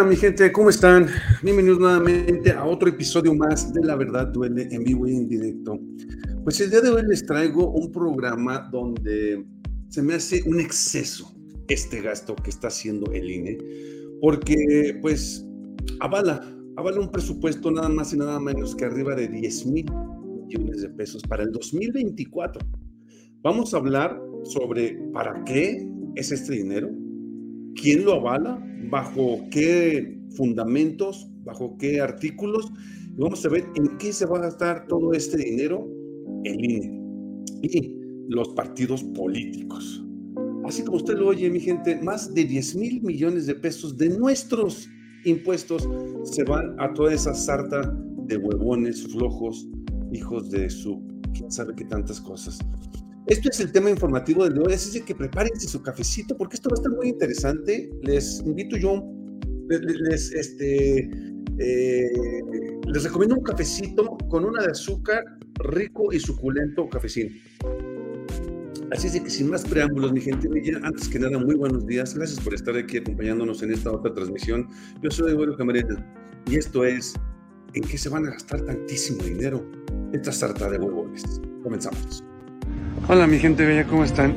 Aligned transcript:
tal, 0.00 0.08
mi 0.08 0.16
gente? 0.16 0.50
¿Cómo 0.50 0.70
están? 0.70 1.08
Bienvenidos 1.42 1.78
nuevamente 1.78 2.52
a 2.52 2.64
otro 2.64 2.88
episodio 2.88 3.34
más 3.34 3.72
de 3.74 3.84
La 3.84 3.96
Verdad 3.96 4.28
Duele 4.28 4.66
en 4.70 4.82
vivo 4.82 5.06
y 5.06 5.14
en 5.14 5.28
directo. 5.28 5.78
Pues 6.42 6.58
el 6.60 6.70
día 6.70 6.80
de 6.80 6.88
hoy 6.88 7.02
les 7.06 7.26
traigo 7.26 7.70
un 7.70 7.92
programa 7.92 8.68
donde 8.72 9.44
se 9.88 10.02
me 10.02 10.14
hace 10.14 10.42
un 10.46 10.58
exceso 10.58 11.34
este 11.68 12.00
gasto 12.00 12.34
que 12.34 12.48
está 12.48 12.68
haciendo 12.68 13.12
el 13.12 13.30
INE, 13.30 13.58
porque 14.22 14.98
pues 15.02 15.46
avala, 16.00 16.40
avala 16.76 17.00
un 17.00 17.10
presupuesto 17.10 17.70
nada 17.70 17.90
más 17.90 18.14
y 18.14 18.16
nada 18.16 18.40
menos 18.40 18.74
que 18.74 18.86
arriba 18.86 19.14
de 19.14 19.28
10 19.28 19.66
mil 19.66 19.86
millones 20.46 20.80
de 20.80 20.88
pesos 20.90 21.22
para 21.28 21.42
el 21.42 21.52
2024. 21.52 22.66
Vamos 23.42 23.74
a 23.74 23.76
hablar 23.76 24.18
sobre 24.44 24.98
para 25.12 25.44
qué 25.44 25.86
es 26.14 26.32
este 26.32 26.54
dinero, 26.54 26.90
quién 27.74 28.04
lo 28.04 28.14
avala, 28.14 28.62
bajo 28.90 29.48
qué 29.50 30.18
fundamentos, 30.36 31.28
bajo 31.44 31.76
qué 31.78 32.00
artículos, 32.00 32.72
y 33.16 33.20
vamos 33.20 33.44
a 33.44 33.48
ver 33.48 33.64
en 33.74 33.98
qué 33.98 34.12
se 34.12 34.26
va 34.26 34.38
a 34.38 34.42
gastar 34.42 34.86
todo 34.86 35.12
este 35.12 35.36
dinero 35.36 35.88
el 36.44 36.64
INE 36.64 37.00
y 37.62 37.94
los 38.28 38.48
partidos 38.50 39.02
políticos. 39.02 40.04
Así 40.64 40.84
como 40.84 40.98
usted 40.98 41.14
lo 41.14 41.28
oye, 41.28 41.50
mi 41.50 41.60
gente, 41.60 42.00
más 42.02 42.32
de 42.32 42.44
10 42.44 42.76
mil 42.76 43.02
millones 43.02 43.46
de 43.46 43.54
pesos 43.54 43.96
de 43.96 44.10
nuestros 44.10 44.88
impuestos 45.24 45.88
se 46.22 46.44
van 46.44 46.78
a 46.78 46.92
toda 46.92 47.12
esa 47.12 47.34
sarta 47.34 47.92
de 48.26 48.36
huevones 48.36 49.06
flojos, 49.08 49.68
hijos 50.12 50.50
de 50.50 50.70
su, 50.70 51.02
quién 51.34 51.50
sabe 51.50 51.74
qué 51.74 51.84
tantas 51.84 52.20
cosas. 52.20 52.58
Esto 53.30 53.48
es 53.48 53.60
el 53.60 53.70
tema 53.70 53.90
informativo 53.90 54.42
del 54.42 54.54
de 54.54 54.60
hoy, 54.60 54.72
así 54.72 55.00
que 55.02 55.14
prepárense 55.14 55.68
su 55.68 55.80
cafecito 55.80 56.36
porque 56.36 56.56
esto 56.56 56.68
va 56.68 56.74
a 56.74 56.80
estar 56.80 56.92
muy 56.92 57.08
interesante. 57.10 57.88
Les 58.02 58.40
invito 58.44 58.76
yo, 58.76 59.04
les, 59.68 60.32
este, 60.32 61.08
eh, 61.58 62.10
les 62.88 63.04
recomiendo 63.04 63.36
un 63.36 63.44
cafecito 63.44 64.18
con 64.28 64.44
una 64.44 64.64
de 64.64 64.72
azúcar 64.72 65.24
rico 65.60 66.12
y 66.12 66.18
suculento 66.18 66.88
cafecín. 66.88 67.40
Así 68.90 69.06
es 69.06 69.20
que 69.20 69.30
sin 69.30 69.48
más 69.48 69.64
preámbulos, 69.64 70.12
mi 70.12 70.20
gente 70.20 70.48
antes 70.82 71.08
que 71.08 71.20
nada, 71.20 71.38
muy 71.38 71.54
buenos 71.54 71.86
días. 71.86 72.16
Gracias 72.16 72.40
por 72.40 72.52
estar 72.52 72.76
aquí 72.76 72.98
acompañándonos 72.98 73.62
en 73.62 73.72
esta 73.72 73.92
otra 73.92 74.12
transmisión. 74.12 74.66
Yo 75.04 75.10
soy 75.12 75.30
Eduardo 75.30 75.56
Camarena 75.56 76.04
y 76.50 76.56
esto 76.56 76.84
es 76.84 77.14
¿En 77.74 77.84
qué 77.84 77.96
se 77.96 78.08
van 78.08 78.26
a 78.26 78.30
gastar 78.30 78.62
tantísimo 78.62 79.22
dinero? 79.22 79.64
Esta 80.12 80.32
sarta 80.32 80.68
de 80.68 80.78
huevones. 80.78 81.40
Comenzamos. 81.62 82.24
Hola 83.08 83.26
mi 83.26 83.38
gente 83.38 83.64
bella, 83.64 83.84
¿cómo 83.86 84.04
están? 84.04 84.36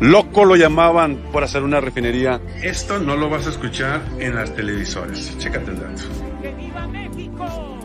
Loco 0.00 0.44
lo 0.44 0.56
llamaban 0.56 1.16
por 1.32 1.44
hacer 1.44 1.62
una 1.62 1.80
refinería. 1.80 2.40
Esto 2.62 2.98
no 2.98 3.16
lo 3.16 3.30
vas 3.30 3.46
a 3.46 3.50
escuchar 3.50 4.02
en 4.18 4.34
las 4.34 4.54
televisoras. 4.54 5.36
Chécate 5.38 5.70
el 5.70 5.78
dato. 5.78 6.02
¡Que 6.42 6.52
viva 6.54 6.86
México! 6.86 7.78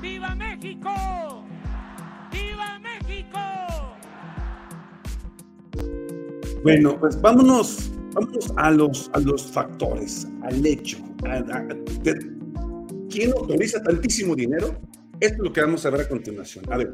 ¡Viva 0.00 0.34
México! 0.34 1.44
¡Viva 2.32 2.78
México! 2.80 3.38
Bueno, 6.62 6.98
pues 6.98 7.20
vámonos, 7.20 7.92
vámonos 8.14 8.52
a 8.56 8.70
los, 8.70 9.10
a 9.12 9.18
los 9.20 9.42
factores, 9.52 10.26
al 10.42 10.64
hecho. 10.64 10.98
¿Quién 13.10 13.32
autoriza 13.32 13.82
tantísimo 13.82 14.34
dinero? 14.34 14.76
Esto 15.20 15.36
es 15.36 15.42
lo 15.42 15.52
que 15.52 15.60
vamos 15.60 15.84
a 15.84 15.90
ver 15.90 16.00
a 16.00 16.08
continuación. 16.08 16.64
A 16.70 16.78
ver, 16.78 16.90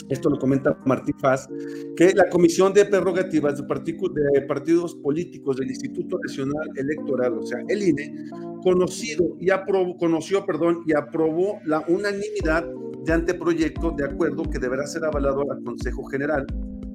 esto 0.09 0.29
lo 0.29 0.39
comenta 0.39 0.79
Martín 0.85 1.15
Faz, 1.19 1.49
que 1.97 2.13
la 2.15 2.29
Comisión 2.29 2.73
de 2.73 2.85
Prerrogativas 2.85 3.57
de, 3.57 4.43
Partidos 4.43 4.95
Políticos 4.97 5.57
del 5.57 5.71
Instituto 5.71 6.19
Nacional 6.19 6.69
Electoral, 6.77 7.39
o 7.39 7.43
sea, 7.47 7.59
el 7.69 7.83
INE, 7.83 8.15
conocido 8.63 9.37
y 9.41 9.51
aprobó, 9.51 9.97
conoció 9.97 10.45
perdón, 10.45 10.81
y 10.87 10.95
aprobó 10.95 11.59
la 11.65 11.85
unanimidad 11.89 12.67
de 13.05 13.13
anteproyecto 13.13 13.93
de 13.97 14.05
acuerdo 14.05 14.45
que 14.45 14.59
deberá 14.59 14.87
ser 14.87 15.05
avalado 15.05 15.51
al 15.51 15.63
Consejo 15.65 16.05
General, 16.05 16.47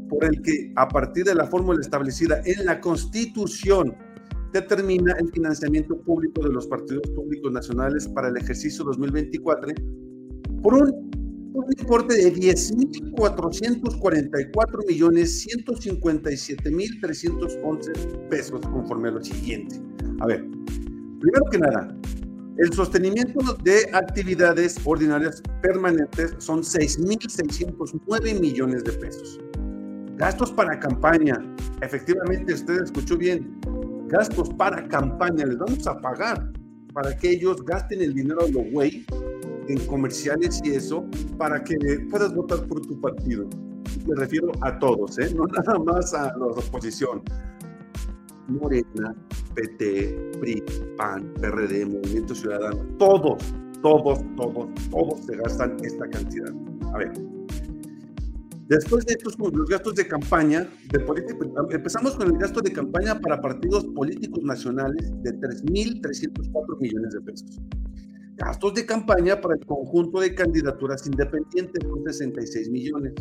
por 0.10 0.26
el 0.26 0.42
que, 0.42 0.74
a 0.76 0.88
partir 0.88 1.26
de 1.26 1.36
la 1.36 1.46
fórmula 1.46 1.80
establecida 1.82 2.42
en 2.46 2.66
la 2.66 2.82
Constitución 2.82 3.96
determina 4.54 5.14
el 5.20 5.30
financiamiento 5.32 6.00
público 6.02 6.42
de 6.44 6.54
los 6.54 6.66
partidos 6.68 7.08
públicos 7.16 7.52
nacionales 7.52 8.08
para 8.08 8.30
el 8.30 8.38
ejercicio 8.38 8.86
2024 8.86 9.74
por 10.62 10.76
un, 10.76 11.12
un 11.54 11.66
importe 11.78 12.14
de 12.16 12.34
10.444 12.34 14.88
millones 14.88 15.42
157 15.42 16.72
mil 16.72 16.98
311 17.02 17.92
pesos 18.30 18.62
conforme 18.62 19.10
a 19.10 19.12
lo 19.12 19.22
siguiente. 19.24 19.76
A 20.20 20.26
ver, 20.28 20.46
primero 21.20 21.46
que 21.52 21.60
nada, 21.60 21.96
el 22.58 22.74
sostenimiento 22.74 23.40
de 23.64 23.88
actividades 23.94 24.78
ordinarias 24.84 25.44
permanentes 25.62 26.34
son 26.40 26.62
6.609 26.62 28.40
millones 28.40 28.84
de 28.84 28.94
pesos. 28.94 29.40
Gastos 30.18 30.52
para 30.52 30.80
campaña. 30.80 31.40
Efectivamente, 31.82 32.54
usted 32.54 32.82
escuchó 32.82 33.18
bien 33.18 33.60
gastos 34.08 34.50
para 34.50 34.88
campaña, 34.88 35.46
les 35.46 35.58
vamos 35.58 35.86
a 35.86 36.00
pagar 36.00 36.52
para 36.94 37.16
que 37.16 37.32
ellos 37.32 37.64
gasten 37.64 38.02
el 38.02 38.14
dinero 38.14 38.42
a 38.42 38.48
lo 38.48 38.64
güey 38.72 39.06
en 39.68 39.78
comerciales 39.86 40.60
y 40.64 40.72
eso, 40.72 41.06
para 41.38 41.64
que 41.64 41.76
puedas 42.10 42.34
votar 42.34 42.66
por 42.68 42.82
tu 42.82 43.00
partido. 43.00 43.48
Me 44.08 44.16
refiero 44.16 44.52
a 44.62 44.80
todos, 44.80 45.20
¿eh? 45.20 45.32
no 45.36 45.46
nada 45.48 45.78
más 45.78 46.14
a 46.14 46.36
la 46.36 46.46
oposición. 46.46 47.22
Morena, 48.48 49.14
PT, 49.54 50.32
PRI, 50.40 50.64
PAN, 50.98 51.34
PRD, 51.34 51.86
Movimiento 51.86 52.34
Ciudadano, 52.34 52.78
todos, 52.98 53.44
todos, 53.82 54.20
todos, 54.38 54.68
todos 54.90 55.26
se 55.26 55.36
gastan 55.36 55.76
esta 55.84 56.10
cantidad. 56.10 56.52
A 56.94 56.98
ver, 56.98 57.12
Después 58.68 59.06
de 59.06 59.14
estos, 59.14 59.38
los 59.40 59.70
gastos 59.70 59.96
de 59.96 60.06
campaña, 60.06 60.68
de 60.92 61.06
empezamos 61.76 62.18
con 62.18 62.28
el 62.28 62.38
gasto 62.38 62.60
de 62.60 62.74
campaña 62.74 63.18
para 63.18 63.40
partidos 63.40 63.86
políticos 63.96 64.44
nacionales 64.44 65.10
de 65.24 65.32
3.304 65.40 66.78
millones 66.82 67.14
de 67.14 67.22
pesos. 67.22 67.62
Gastos 68.36 68.74
de 68.74 68.86
campaña 68.86 69.40
para 69.40 69.56
el 69.56 69.66
conjunto 69.66 70.20
de 70.20 70.36
candidaturas 70.36 71.08
independientes 71.08 71.82
con 71.86 72.04
66 72.04 72.70
millones. 72.70 73.14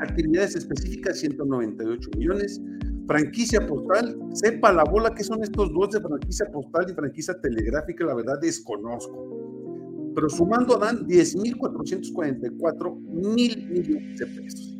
Actividades 0.00 0.56
específicas 0.56 1.20
198 1.20 2.10
millones. 2.16 2.60
Franquicia 3.06 3.64
postal, 3.64 4.18
sepa 4.32 4.72
la 4.72 4.82
bola 4.82 5.14
que 5.14 5.22
son 5.22 5.40
estos 5.44 5.72
dos 5.72 5.90
de 5.90 6.00
franquicia 6.00 6.46
postal 6.50 6.86
y 6.90 6.94
franquicia 6.94 7.40
telegráfica, 7.40 8.06
la 8.06 8.14
verdad 8.16 8.40
desconozco. 8.40 10.12
Pero 10.16 10.28
sumando 10.28 10.76
dan 10.78 11.06
10.444 11.06 12.98
mil 13.12 13.70
millones 13.70 14.18
de 14.18 14.26
pesos. 14.26 14.79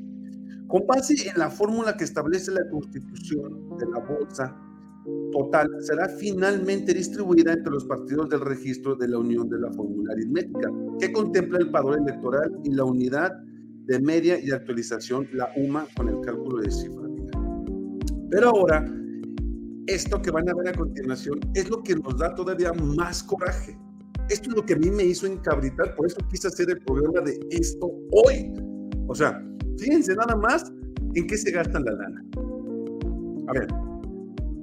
Con 0.71 0.87
base 0.87 1.15
en 1.29 1.37
la 1.37 1.51
fórmula 1.51 1.97
que 1.97 2.05
establece 2.05 2.53
la 2.53 2.69
constitución 2.71 3.77
de 3.77 3.87
la 3.87 3.99
bolsa, 3.99 4.57
total 5.33 5.69
será 5.81 6.09
finalmente 6.09 6.95
distribuida 6.95 7.53
entre 7.53 7.73
los 7.73 7.85
partidos 7.87 8.29
del 8.29 8.41
registro 8.41 8.95
de 8.95 9.09
la 9.09 9.19
Unión 9.19 9.49
de 9.49 9.59
la 9.59 9.73
Fórmula 9.73 10.13
Aritmética, 10.13 10.71
que 11.01 11.13
contempla 11.13 11.59
el 11.59 11.73
padrón 11.73 12.07
electoral 12.07 12.53
y 12.63 12.71
la 12.71 12.85
unidad 12.85 13.33
de 13.87 14.01
media 14.01 14.39
y 14.39 14.53
actualización, 14.53 15.27
la 15.33 15.49
UMA, 15.57 15.87
con 15.97 16.09
el 16.09 16.21
cálculo 16.21 16.63
de 16.63 16.71
cifra. 16.71 17.09
Pero 18.31 18.51
ahora, 18.51 18.87
esto 19.89 20.23
que 20.23 20.31
van 20.31 20.49
a 20.49 20.55
ver 20.55 20.69
a 20.69 20.73
continuación 20.73 21.41
es 21.55 21.69
lo 21.69 21.83
que 21.83 21.97
nos 21.97 22.17
da 22.17 22.33
todavía 22.37 22.73
más 22.73 23.25
coraje. 23.25 23.77
Esto 24.29 24.51
es 24.51 24.57
lo 24.57 24.65
que 24.65 24.75
a 24.75 24.77
mí 24.77 24.89
me 24.89 25.03
hizo 25.03 25.27
encabritar, 25.27 25.97
por 25.97 26.07
eso 26.07 26.19
quise 26.31 26.47
hacer 26.47 26.71
el 26.71 26.81
programa 26.85 27.23
de 27.23 27.41
esto 27.51 27.91
hoy. 28.13 28.53
O 29.09 29.15
sea, 29.17 29.45
Fíjense 29.81 30.15
nada 30.15 30.37
más 30.37 30.71
en 31.15 31.27
qué 31.27 31.37
se 31.39 31.51
gastan 31.51 31.85
la 31.85 31.93
lana. 31.93 32.25
A 33.49 33.53
ver, 33.53 33.67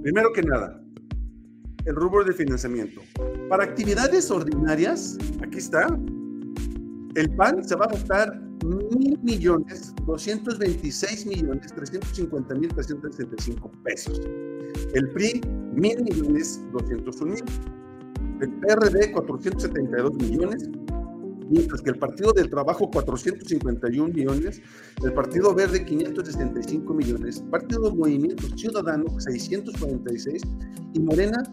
primero 0.04 0.32
que 0.32 0.44
nada, 0.44 0.80
el 1.86 1.96
rubro 1.96 2.24
de 2.24 2.34
financiamiento. 2.34 3.02
Para 3.50 3.64
actividades 3.64 4.30
ordinarias, 4.30 5.18
aquí 5.42 5.58
está, 5.58 5.88
el 7.16 7.30
PAN 7.36 7.64
se 7.68 7.76
va 7.76 7.86
a 7.86 7.90
gastar 7.90 8.40
mil 8.64 9.18
millones, 9.24 9.94
226 10.06 11.26
millones, 11.26 11.74
350 11.74 12.56
mil, 12.56 12.70
365 12.70 13.72
pesos. 13.84 14.22
El 14.94 15.10
PRI, 15.10 15.42
mil 15.74 16.04
millones, 16.04 16.62
201 16.74 17.34
mil. 17.34 17.44
El 18.42 18.52
PRD, 18.60 19.12
472 19.14 20.14
millones, 20.16 20.70
mientras 21.50 21.82
que 21.82 21.92
el 21.92 21.98
Partido 21.98 22.34
del 22.34 22.50
Trabajo 22.50 22.90
451 22.92 24.14
millones, 24.14 24.62
el 25.04 25.14
Partido 25.14 25.54
Verde 25.54 25.86
565 25.86 26.94
millones, 26.94 27.44
Partido 27.52 27.94
Movimiento 27.94 28.48
Ciudadano 28.56 29.06
646 29.20 30.42
y 30.94 31.00
Morena 31.00 31.44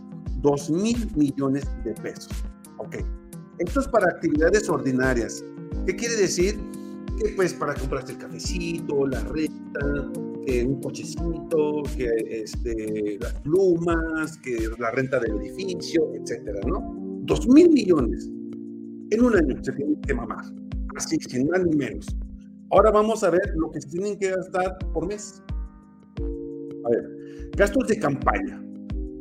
2 0.42 0.70
mil 0.70 1.08
millones 1.16 1.64
de 1.84 1.94
pesos. 1.94 2.32
Ok, 2.78 2.96
esto 3.58 3.80
es 3.80 3.88
para 3.88 4.06
actividades 4.06 4.68
ordinarias. 4.68 5.44
¿Qué 5.86 5.96
quiere 5.96 6.16
decir? 6.16 6.58
Que 7.18 7.30
pues 7.36 7.54
para 7.54 7.74
comprarse 7.74 8.12
el 8.12 8.18
cafecito, 8.18 9.06
la 9.06 9.20
renta, 9.20 10.12
que 10.44 10.64
un 10.64 10.80
cochecito, 10.80 11.82
que 11.96 12.10
este, 12.28 13.18
las 13.20 13.34
plumas, 13.40 14.36
que 14.38 14.68
la 14.78 14.90
renta 14.90 15.20
del 15.20 15.36
edificio, 15.40 16.12
etcétera, 16.14 16.60
¿no? 16.66 16.94
Dos 17.22 17.46
mil 17.48 17.70
millones 17.70 18.28
en 19.10 19.24
un 19.24 19.36
año 19.36 19.56
se 19.62 19.72
tienen 19.72 20.00
que 20.02 20.14
mamar, 20.14 20.44
así, 20.96 21.16
sin 21.28 21.48
más 21.48 21.64
ni 21.64 21.76
menos. 21.76 22.06
Ahora 22.70 22.90
vamos 22.90 23.22
a 23.22 23.30
ver 23.30 23.52
lo 23.56 23.70
que 23.70 23.80
se 23.80 23.88
tienen 23.88 24.18
que 24.18 24.30
gastar 24.30 24.78
por 24.92 25.06
mes. 25.06 25.42
A 26.84 26.90
ver, 26.90 27.50
gastos 27.56 27.88
de 27.88 27.98
campaña. 27.98 28.60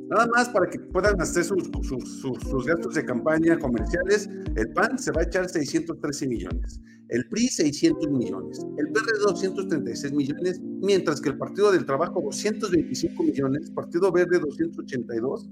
Nada 0.09 0.27
más 0.27 0.49
para 0.49 0.69
que 0.69 0.79
puedan 0.79 1.19
hacer 1.21 1.43
sus, 1.43 1.69
sus, 1.87 2.65
gastos 2.65 2.93
de 2.93 3.05
campaña 3.05 3.57
comerciales, 3.57 4.29
el 4.55 4.69
PAN 4.73 4.99
se 4.99 5.11
va 5.11 5.21
a 5.21 5.23
echar 5.23 5.49
613 5.49 6.27
millones, 6.27 6.79
el 7.09 7.25
PRI 7.29 7.47
600 7.47 8.11
millones, 8.11 8.59
el 8.77 8.91
PRD 8.91 9.19
236 9.25 10.13
millones, 10.13 10.61
mientras 10.61 11.19
que 11.21 11.29
el 11.29 11.37
Partido 11.37 11.71
del 11.71 11.85
Trabajo 11.85 12.21
225 12.21 13.23
millones, 13.23 13.71
Partido 13.71 14.11
Verde 14.11 14.39
282, 14.39 15.49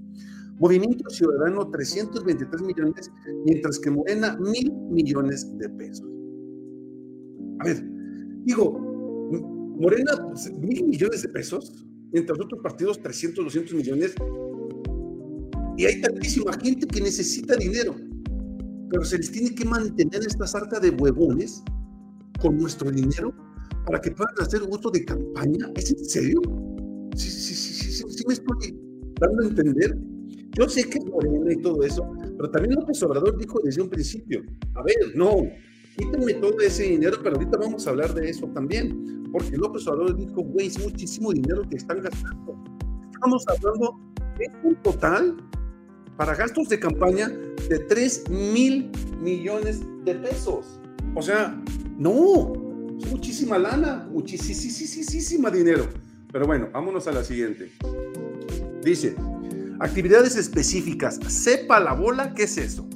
Movimiento 0.61 1.09
Ciudadano 1.09 1.71
323 1.71 2.61
millones, 2.61 3.11
mientras 3.45 3.79
que 3.79 3.89
Morena 3.89 4.37
mil 4.37 4.71
millones 4.91 5.57
de 5.57 5.67
pesos. 5.69 6.07
A 7.59 7.65
ver, 7.65 7.83
digo, 8.45 8.71
Morena 9.79 10.11
pues, 10.29 10.53
mil 10.53 10.85
millones 10.85 11.23
de 11.23 11.29
pesos, 11.29 11.83
mientras 12.11 12.39
otros 12.39 12.61
partidos 12.61 13.01
300, 13.01 13.43
200 13.43 13.73
millones, 13.73 14.13
y 15.77 15.85
hay 15.85 15.99
tantísima 15.99 16.53
gente 16.53 16.85
que 16.85 17.01
necesita 17.01 17.55
dinero, 17.55 17.95
pero 18.91 19.03
se 19.03 19.17
les 19.17 19.31
tiene 19.31 19.55
que 19.55 19.65
mantener 19.65 20.21
esta 20.21 20.45
sarta 20.45 20.79
de 20.79 20.91
huevones 20.91 21.63
con 22.39 22.59
nuestro 22.59 22.91
dinero 22.91 23.33
para 23.87 23.99
que 23.99 24.11
puedan 24.11 24.35
hacer 24.39 24.61
uso 24.61 24.91
de 24.91 25.05
campaña. 25.05 25.71
¿Es 25.75 25.89
en 25.89 26.05
serio? 26.05 26.39
Sí, 27.15 27.31
sí, 27.31 27.55
sí, 27.55 27.73
sí, 27.73 28.03
sí, 28.07 28.23
me 28.27 28.35
estoy 28.35 28.79
dando 29.19 29.43
a 29.43 29.47
entender. 29.47 29.97
Yo 30.57 30.67
sé 30.67 30.83
que 30.89 30.97
es 30.97 31.05
Morena 31.05 31.53
y 31.53 31.61
todo 31.61 31.81
eso, 31.83 32.05
pero 32.37 32.49
también 32.51 32.75
López 32.75 33.01
Obrador 33.03 33.37
dijo 33.37 33.59
desde 33.63 33.81
un 33.81 33.89
principio, 33.89 34.43
a 34.75 34.83
ver, 34.83 35.15
no, 35.15 35.47
quítenme 35.97 36.33
todo 36.35 36.59
ese 36.59 36.83
dinero, 36.83 37.17
pero 37.23 37.37
ahorita 37.37 37.57
vamos 37.57 37.87
a 37.87 37.91
hablar 37.91 38.13
de 38.13 38.29
eso 38.29 38.47
también, 38.47 39.29
porque 39.31 39.55
López 39.55 39.87
Obrador 39.87 40.17
dijo, 40.17 40.41
güey, 40.41 40.67
es 40.67 40.79
muchísimo 40.79 41.31
dinero 41.31 41.61
que 41.69 41.77
están 41.77 42.01
gastando. 42.01 42.61
Estamos 43.13 43.45
hablando 43.47 43.99
de 44.37 44.51
un 44.63 44.75
total 44.81 45.37
para 46.17 46.35
gastos 46.35 46.67
de 46.69 46.79
campaña 46.79 47.29
de 47.69 47.79
3 47.79 48.29
mil 48.29 48.91
millones 49.21 49.81
de 50.03 50.15
pesos. 50.15 50.79
O 51.15 51.21
sea, 51.21 51.59
no, 51.97 52.53
es 52.99 53.09
muchísima 53.09 53.57
lana, 53.57 54.07
muchísima 54.11 55.49
dinero. 55.49 55.87
Pero 56.31 56.45
bueno, 56.45 56.69
vámonos 56.73 57.07
a 57.07 57.11
la 57.11 57.23
siguiente. 57.23 57.71
Dice, 58.83 59.15
actividades 59.81 60.35
específicas, 60.37 61.19
sepa 61.27 61.79
la 61.79 61.93
bola 61.93 62.33
qué 62.33 62.43
es 62.43 62.57
eso. 62.57 62.87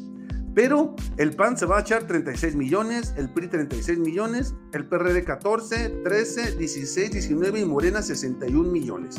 Pero 0.53 0.95
el 1.17 1.35
PAN 1.35 1.57
se 1.57 1.65
va 1.65 1.79
a 1.79 1.81
echar 1.81 2.07
36 2.07 2.55
millones, 2.55 3.13
el 3.17 3.29
PRI 3.29 3.49
36 3.49 3.99
millones, 3.99 4.53
el 4.71 4.87
PRD 4.87 5.25
14, 5.25 5.89
13, 6.03 6.55
16, 6.55 7.11
19 7.11 7.59
y 7.59 7.65
Morena 7.65 8.01
61 8.01 8.71
millones. 8.71 9.17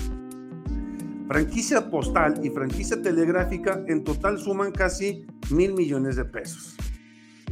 Franquicia 1.28 1.90
postal 1.90 2.40
y 2.42 2.50
franquicia 2.50 3.02
telegráfica 3.02 3.84
en 3.86 4.04
total 4.04 4.38
suman 4.38 4.70
casi 4.70 5.26
mil 5.50 5.74
millones 5.74 6.16
de 6.16 6.24
pesos. 6.24 6.76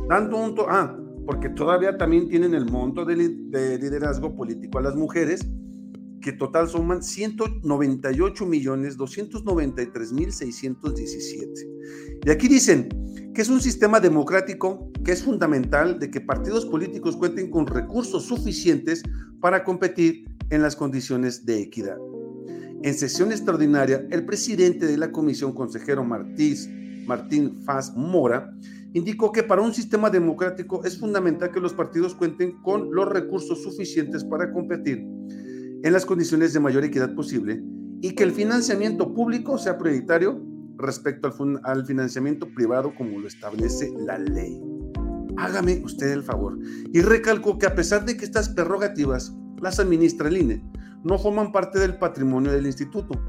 Dando 0.08 0.38
un... 0.38 0.54
ah, 0.66 0.96
porque 1.26 1.48
todavía 1.50 1.98
también 1.98 2.28
tienen 2.28 2.54
el 2.54 2.66
monto 2.66 3.04
de, 3.04 3.16
liderazgo 3.16 4.34
político 4.34 4.78
a 4.78 4.82
las 4.82 4.94
mujeres, 4.94 5.46
que 6.24 6.32
total 6.32 6.66
suman 6.66 7.02
198 7.02 8.46
millones 8.46 8.96
293 8.96 10.12
mil 10.14 10.32
617. 10.32 11.68
Y 12.24 12.30
aquí 12.30 12.48
dicen 12.48 12.88
que 13.34 13.42
es 13.42 13.50
un 13.50 13.60
sistema 13.60 14.00
democrático 14.00 14.90
que 15.04 15.12
es 15.12 15.22
fundamental 15.22 15.98
de 15.98 16.10
que 16.10 16.22
partidos 16.22 16.64
políticos 16.64 17.14
cuenten 17.18 17.50
con 17.50 17.66
recursos 17.66 18.24
suficientes 18.24 19.02
para 19.42 19.64
competir 19.64 20.24
en 20.48 20.62
las 20.62 20.74
condiciones 20.76 21.44
de 21.44 21.60
equidad. 21.60 21.98
En 22.82 22.94
sesión 22.94 23.30
extraordinaria, 23.30 24.06
el 24.10 24.24
presidente 24.24 24.86
de 24.86 24.96
la 24.96 25.12
comisión, 25.12 25.52
consejero 25.52 26.04
Martín 26.04 27.60
Faz 27.66 27.94
Mora, 27.94 28.50
indicó 28.94 29.30
que 29.30 29.42
para 29.42 29.60
un 29.60 29.74
sistema 29.74 30.08
democrático 30.08 30.84
es 30.84 30.98
fundamental 30.98 31.50
que 31.50 31.60
los 31.60 31.74
partidos 31.74 32.14
cuenten 32.14 32.62
con 32.62 32.94
los 32.94 33.10
recursos 33.10 33.62
suficientes 33.62 34.24
para 34.24 34.50
competir 34.50 35.04
en 35.84 35.92
las 35.92 36.06
condiciones 36.06 36.54
de 36.54 36.60
mayor 36.60 36.82
equidad 36.82 37.14
posible 37.14 37.62
y 38.00 38.14
que 38.14 38.24
el 38.24 38.32
financiamiento 38.32 39.12
público 39.12 39.58
sea 39.58 39.76
prioritario 39.76 40.42
respecto 40.78 41.28
al, 41.28 41.60
al 41.62 41.86
financiamiento 41.86 42.48
privado 42.54 42.94
como 42.96 43.20
lo 43.20 43.28
establece 43.28 43.92
la 43.98 44.18
ley. 44.18 44.58
Hágame 45.36 45.82
usted 45.84 46.10
el 46.10 46.22
favor. 46.22 46.58
Y 46.90 47.02
recalco 47.02 47.58
que 47.58 47.66
a 47.66 47.74
pesar 47.74 48.06
de 48.06 48.16
que 48.16 48.24
estas 48.24 48.48
prerrogativas 48.48 49.34
las 49.60 49.78
administra 49.78 50.28
el 50.28 50.38
INE, 50.38 50.64
no 51.04 51.18
forman 51.18 51.52
parte 51.52 51.78
del 51.78 51.98
patrimonio 51.98 52.50
del 52.50 52.64
instituto, 52.64 53.20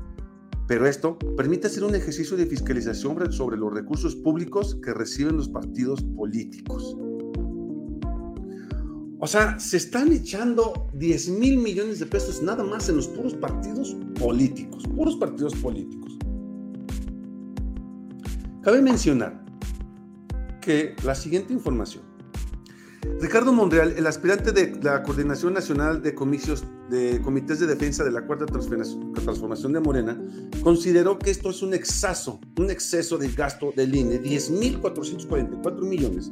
pero 0.66 0.88
esto 0.88 1.20
permite 1.36 1.68
hacer 1.68 1.84
un 1.84 1.94
ejercicio 1.94 2.38
de 2.38 2.46
fiscalización 2.46 3.34
sobre 3.34 3.58
los 3.58 3.74
recursos 3.74 4.16
públicos 4.16 4.80
que 4.82 4.94
reciben 4.94 5.36
los 5.36 5.50
partidos 5.50 6.02
políticos. 6.16 6.98
O 9.20 9.28
sea, 9.28 9.60
se 9.60 9.78
están 9.78 10.12
echando 10.12 10.88
10 10.94 11.30
mil 11.30 11.58
millones 11.58 12.00
de 12.00 12.06
pesos 12.06 12.42
nada 12.42 12.64
más 12.64 12.90
en 12.90 12.98
los 12.98 13.08
puros 13.08 13.34
partidos 13.34 13.96
políticos, 14.20 14.84
puros 14.96 15.16
partidos 15.16 15.56
políticos. 15.56 16.18
Cabe 18.62 18.82
mencionar 18.82 19.46
que 20.60 20.96
la 21.04 21.16
siguiente 21.16 21.54
información 21.54 22.16
Ricardo 23.20 23.54
Monreal, 23.54 23.94
el 23.98 24.08
aspirante 24.08 24.52
de 24.52 24.78
la 24.82 25.02
Coordinación 25.02 25.54
Nacional 25.54 26.02
de 26.02 26.14
Comicios 26.14 26.66
de 26.90 27.22
Comités 27.22 27.60
de 27.60 27.68
Defensa 27.68 28.04
de 28.04 28.12
la 28.12 28.26
Cuarta 28.26 28.46
Transformación 28.46 29.74
de 29.74 29.80
Morena, 29.80 30.22
consideró 30.62 31.18
que 31.18 31.32
esto 31.32 31.50
es 31.50 31.62
un 31.62 31.74
exceso, 31.74 32.40
un 32.58 32.70
exceso 32.70 33.18
de 33.18 33.30
gasto 33.30 33.72
del 33.76 33.96
INE, 33.96 34.22
10.444 34.22 35.82
millones 35.82 36.30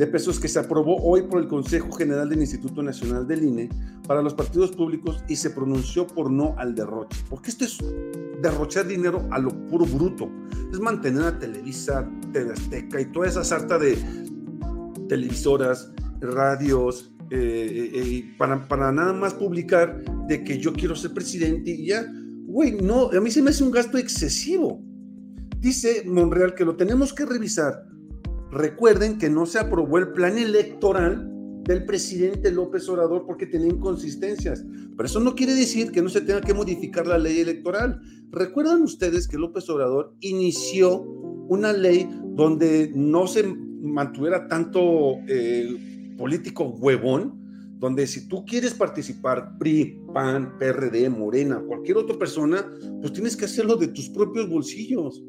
de 0.00 0.06
pesos 0.06 0.40
que 0.40 0.48
se 0.48 0.58
aprobó 0.58 0.96
hoy 1.02 1.24
por 1.24 1.42
el 1.42 1.46
Consejo 1.46 1.92
General 1.92 2.26
del 2.26 2.40
Instituto 2.40 2.82
Nacional 2.82 3.26
del 3.26 3.44
INE 3.44 3.68
para 4.08 4.22
los 4.22 4.32
partidos 4.32 4.70
públicos 4.70 5.22
y 5.28 5.36
se 5.36 5.50
pronunció 5.50 6.06
por 6.06 6.30
no 6.30 6.54
al 6.56 6.74
derroche. 6.74 7.22
Porque 7.28 7.50
esto 7.50 7.66
es 7.66 7.76
derrochar 8.40 8.86
dinero 8.86 9.28
a 9.30 9.38
lo 9.38 9.50
puro 9.66 9.84
bruto. 9.84 10.30
Es 10.72 10.80
mantener 10.80 11.24
a 11.24 11.38
Televisa, 11.38 12.10
TV 12.32 12.50
Azteca 12.50 12.98
y 12.98 13.12
toda 13.12 13.28
esa 13.28 13.44
sarta 13.44 13.78
de 13.78 13.98
televisoras, 15.06 15.92
radios, 16.18 17.12
eh, 17.30 17.36
eh, 17.36 17.90
eh, 17.92 18.34
para, 18.38 18.66
para 18.66 18.90
nada 18.90 19.12
más 19.12 19.34
publicar 19.34 20.02
de 20.26 20.42
que 20.42 20.58
yo 20.58 20.72
quiero 20.72 20.96
ser 20.96 21.12
presidente 21.12 21.72
y 21.72 21.88
ya, 21.88 22.10
güey, 22.46 22.72
no, 22.72 23.10
a 23.10 23.20
mí 23.20 23.30
se 23.30 23.42
me 23.42 23.50
hace 23.50 23.62
un 23.62 23.70
gasto 23.70 23.98
excesivo. 23.98 24.82
Dice 25.58 26.04
Monreal 26.06 26.54
que 26.54 26.64
lo 26.64 26.74
tenemos 26.74 27.12
que 27.12 27.26
revisar. 27.26 27.89
Recuerden 28.52 29.18
que 29.18 29.30
no 29.30 29.46
se 29.46 29.58
aprobó 29.58 29.98
el 29.98 30.12
plan 30.12 30.38
electoral 30.38 31.30
del 31.64 31.84
presidente 31.84 32.50
López 32.50 32.88
Obrador 32.88 33.24
porque 33.26 33.46
tenía 33.46 33.68
inconsistencias. 33.68 34.64
Pero 34.96 35.06
eso 35.06 35.20
no 35.20 35.34
quiere 35.34 35.54
decir 35.54 35.92
que 35.92 36.02
no 36.02 36.08
se 36.08 36.20
tenga 36.20 36.40
que 36.40 36.54
modificar 36.54 37.06
la 37.06 37.18
ley 37.18 37.40
electoral. 37.40 38.00
¿Recuerdan 38.30 38.82
ustedes 38.82 39.28
que 39.28 39.38
López 39.38 39.68
Obrador 39.70 40.14
inició 40.20 41.02
una 41.48 41.72
ley 41.72 42.08
donde 42.34 42.90
no 42.94 43.26
se 43.26 43.44
mantuviera 43.44 44.46
tanto 44.48 45.18
eh, 45.26 46.14
político 46.16 46.64
huevón, 46.64 47.40
donde 47.78 48.06
si 48.06 48.28
tú 48.28 48.44
quieres 48.44 48.74
participar, 48.74 49.56
PRI, 49.58 50.02
PAN, 50.12 50.58
PRD, 50.58 51.08
Morena, 51.08 51.62
cualquier 51.66 51.96
otra 51.96 52.18
persona, 52.18 52.70
pues 53.00 53.12
tienes 53.12 53.36
que 53.36 53.46
hacerlo 53.46 53.76
de 53.76 53.88
tus 53.88 54.10
propios 54.10 54.48
bolsillos, 54.50 55.24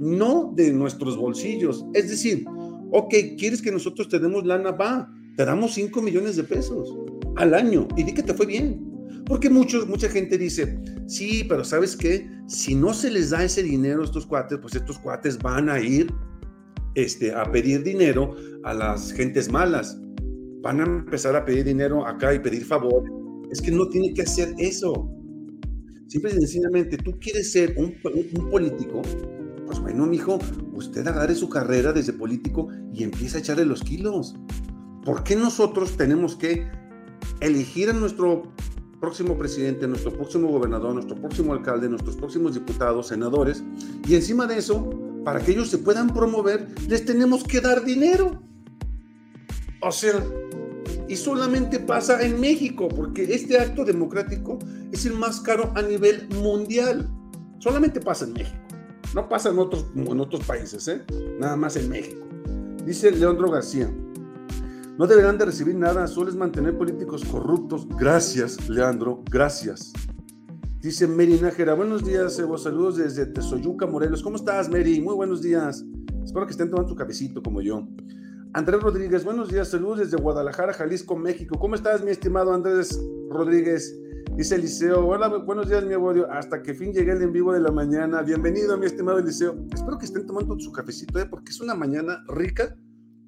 no 0.00 0.52
de 0.56 0.72
nuestros 0.72 1.16
bolsillos. 1.16 1.84
Es 1.92 2.08
decir, 2.08 2.46
ok, 2.92 3.14
¿quieres 3.38 3.62
que 3.62 3.70
nosotros 3.70 4.08
tenemos 4.08 4.44
lana? 4.46 4.72
Va, 4.72 5.12
te 5.36 5.44
damos 5.44 5.74
5 5.74 6.02
millones 6.02 6.36
de 6.36 6.44
pesos 6.44 6.94
al 7.36 7.54
año 7.54 7.88
y 7.96 8.02
di 8.02 8.14
que 8.14 8.22
te 8.22 8.34
fue 8.34 8.46
bien. 8.46 8.90
Porque 9.26 9.48
muchos, 9.48 9.88
mucha 9.88 10.08
gente 10.08 10.36
dice, 10.36 10.78
sí, 11.06 11.44
pero 11.48 11.64
¿sabes 11.64 11.96
qué? 11.96 12.28
Si 12.48 12.74
no 12.74 12.92
se 12.92 13.10
les 13.10 13.30
da 13.30 13.44
ese 13.44 13.62
dinero 13.62 14.02
a 14.02 14.04
estos 14.04 14.26
cuates, 14.26 14.58
pues 14.60 14.74
estos 14.74 14.98
cuates 14.98 15.38
van 15.38 15.68
a 15.68 15.80
ir 15.80 16.12
este, 16.94 17.32
a 17.32 17.44
pedir 17.50 17.84
dinero 17.84 18.34
a 18.64 18.74
las 18.74 19.12
gentes 19.12 19.50
malas. 19.50 20.00
Van 20.62 20.80
a 20.80 20.84
empezar 20.84 21.36
a 21.36 21.44
pedir 21.44 21.64
dinero 21.64 22.06
acá 22.06 22.34
y 22.34 22.40
pedir 22.40 22.64
favor. 22.64 23.04
Es 23.50 23.62
que 23.62 23.70
no 23.70 23.88
tiene 23.88 24.12
que 24.14 24.22
hacer 24.22 24.54
eso. 24.58 25.08
Simple 26.08 26.32
y 26.32 26.34
sencillamente, 26.34 26.96
tú 26.96 27.12
quieres 27.20 27.52
ser 27.52 27.74
un, 27.76 27.94
un, 28.02 28.50
político, 28.50 29.00
pues 29.70 29.82
bueno, 29.82 30.04
mijo, 30.04 30.40
usted 30.72 31.06
agarre 31.06 31.36
su 31.36 31.48
carrera 31.48 31.92
desde 31.92 32.12
político 32.12 32.66
y 32.92 33.04
empieza 33.04 33.38
a 33.38 33.40
echarle 33.40 33.64
los 33.64 33.84
kilos. 33.84 34.34
¿Por 35.04 35.22
qué 35.22 35.36
nosotros 35.36 35.96
tenemos 35.96 36.34
que 36.34 36.68
elegir 37.38 37.88
a 37.88 37.92
nuestro 37.92 38.52
próximo 39.00 39.38
presidente, 39.38 39.86
nuestro 39.86 40.12
próximo 40.12 40.48
gobernador, 40.48 40.92
nuestro 40.92 41.14
próximo 41.14 41.52
alcalde, 41.52 41.88
nuestros 41.88 42.16
próximos 42.16 42.54
diputados, 42.54 43.06
senadores, 43.06 43.62
y 44.08 44.16
encima 44.16 44.48
de 44.48 44.58
eso, 44.58 44.90
para 45.24 45.38
que 45.38 45.52
ellos 45.52 45.70
se 45.70 45.78
puedan 45.78 46.12
promover, 46.12 46.66
les 46.88 47.04
tenemos 47.04 47.44
que 47.44 47.60
dar 47.60 47.84
dinero. 47.84 48.42
O 49.82 49.92
sea, 49.92 50.20
y 51.06 51.14
solamente 51.14 51.78
pasa 51.78 52.20
en 52.22 52.40
México, 52.40 52.88
porque 52.88 53.22
este 53.32 53.56
acto 53.56 53.84
democrático 53.84 54.58
es 54.90 55.06
el 55.06 55.14
más 55.14 55.40
caro 55.40 55.72
a 55.76 55.82
nivel 55.82 56.28
mundial. 56.42 57.08
Solamente 57.60 58.00
pasa 58.00 58.24
en 58.24 58.32
México. 58.32 58.59
No 59.14 59.28
pasa 59.28 59.50
en 59.50 59.58
otros, 59.58 59.86
en 59.94 60.20
otros 60.20 60.44
países, 60.44 60.86
¿eh? 60.88 61.02
Nada 61.38 61.56
más 61.56 61.76
en 61.76 61.88
México. 61.88 62.24
Dice 62.84 63.10
Leandro 63.10 63.50
García. 63.50 63.90
No 64.96 65.06
deberán 65.06 65.38
de 65.38 65.46
recibir 65.46 65.74
nada, 65.74 66.06
solo 66.06 66.30
es 66.30 66.36
mantener 66.36 66.76
políticos 66.76 67.24
corruptos. 67.24 67.88
Gracias, 67.98 68.68
Leandro, 68.68 69.22
gracias. 69.30 69.92
Dice 70.80 71.06
Mary 71.06 71.38
Nájera, 71.40 71.74
buenos 71.74 72.04
días, 72.04 72.38
Evo, 72.38 72.56
saludos 72.56 72.96
desde 72.96 73.26
Tesoyuca, 73.26 73.86
Morelos. 73.86 74.22
¿Cómo 74.22 74.36
estás, 74.36 74.68
Mary? 74.68 75.00
Muy 75.00 75.14
buenos 75.14 75.42
días. 75.42 75.84
Espero 76.24 76.46
que 76.46 76.52
estén 76.52 76.70
tomando 76.70 76.88
tu 76.88 76.96
cafecito 76.96 77.42
como 77.42 77.60
yo. 77.60 77.86
Andrés 78.52 78.80
Rodríguez, 78.80 79.24
buenos 79.24 79.50
días, 79.50 79.68
saludos 79.68 79.98
desde 79.98 80.16
Guadalajara, 80.16 80.72
Jalisco, 80.72 81.16
México. 81.16 81.58
¿Cómo 81.58 81.74
estás, 81.74 82.02
mi 82.02 82.10
estimado 82.10 82.52
Andrés 82.52 82.98
Rodríguez? 83.28 83.99
Dice 84.36 84.54
Eliseo, 84.54 85.06
hola, 85.06 85.28
buenos 85.28 85.68
días, 85.68 85.84
mi 85.84 85.92
abuelo. 85.92 86.26
Hasta 86.30 86.62
que 86.62 86.72
fin 86.72 86.92
llegué 86.92 87.12
el 87.12 87.22
en 87.22 87.32
vivo 87.32 87.52
de 87.52 87.60
la 87.60 87.70
mañana. 87.70 88.22
Bienvenido, 88.22 88.78
mi 88.78 88.86
estimado 88.86 89.18
Eliseo. 89.18 89.54
Espero 89.74 89.98
que 89.98 90.06
estén 90.06 90.26
tomando 90.26 90.58
su 90.58 90.72
cafecito, 90.72 91.18
¿eh? 91.18 91.26
porque 91.26 91.50
es 91.50 91.60
una 91.60 91.74
mañana 91.74 92.24
rica 92.28 92.76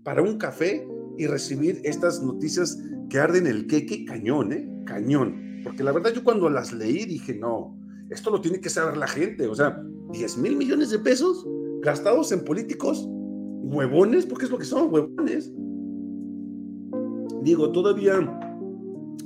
para 0.05 0.23
un 0.23 0.39
café 0.39 0.89
y 1.19 1.27
recibir 1.27 1.81
estas 1.85 2.23
noticias 2.23 2.79
que 3.11 3.19
arden 3.19 3.47
el 3.47 3.67
queque 3.67 4.05
cañón, 4.05 4.53
¿eh? 4.53 4.85
Cañón. 4.87 5.61
Porque 5.65 5.83
la 5.83 5.93
verdad 5.93 6.13
yo 6.15 6.25
cuando 6.25 6.49
las 6.49 6.73
leí 6.73 7.05
dije, 7.05 7.35
no, 7.35 7.77
esto 8.09 8.31
lo 8.31 8.41
tiene 8.41 8.61
que 8.61 8.71
saber 8.71 8.97
la 8.97 9.09
gente. 9.09 9.47
O 9.49 9.55
sea, 9.55 9.83
10 10.13 10.39
mil 10.39 10.57
millones 10.57 10.91
de 10.91 10.99
pesos 10.99 11.47
gastados 11.83 12.33
en 12.33 12.45
políticos 12.45 13.07
huevones, 13.09 14.25
porque 14.25 14.47
es 14.47 14.51
lo 14.51 14.59
que 14.59 14.65
son, 14.65 14.93
huevones. 14.93 15.53
Digo, 17.43 17.73
todavía 17.73 18.21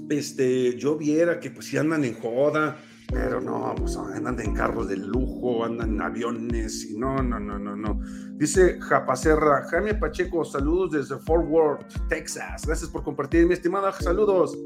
este, 0.09 0.77
yo 0.77 0.97
viera 0.97 1.41
que 1.41 1.51
pues 1.51 1.67
si 1.67 1.77
andan 1.77 2.05
en 2.05 2.15
joda, 2.15 2.77
pero 3.13 3.41
no, 3.41 3.75
pues 3.77 3.97
andan 3.97 4.41
en 4.41 4.55
carros 4.55 4.89
de 4.89 4.97
lujo, 4.97 5.65
andan 5.65 5.91
en 5.95 6.03
aviones 6.03 6.91
y 6.91 6.97
no, 6.97 7.23
no, 7.23 7.39
no, 7.39 7.59
no, 7.59 7.77
no. 7.77 8.01
Dice 8.35 8.79
Japacerra, 8.81 9.65
Jaime 9.71 9.95
Pacheco, 9.95 10.45
saludos 10.45 10.91
desde 10.93 11.19
Fort 11.25 11.49
Worth, 11.49 12.09
Texas. 12.09 12.67
Gracias 12.67 12.91
por 12.91 13.03
compartir, 13.05 13.47
mi 13.47 13.55
estimada, 13.55 13.93
saludos. 13.93 14.59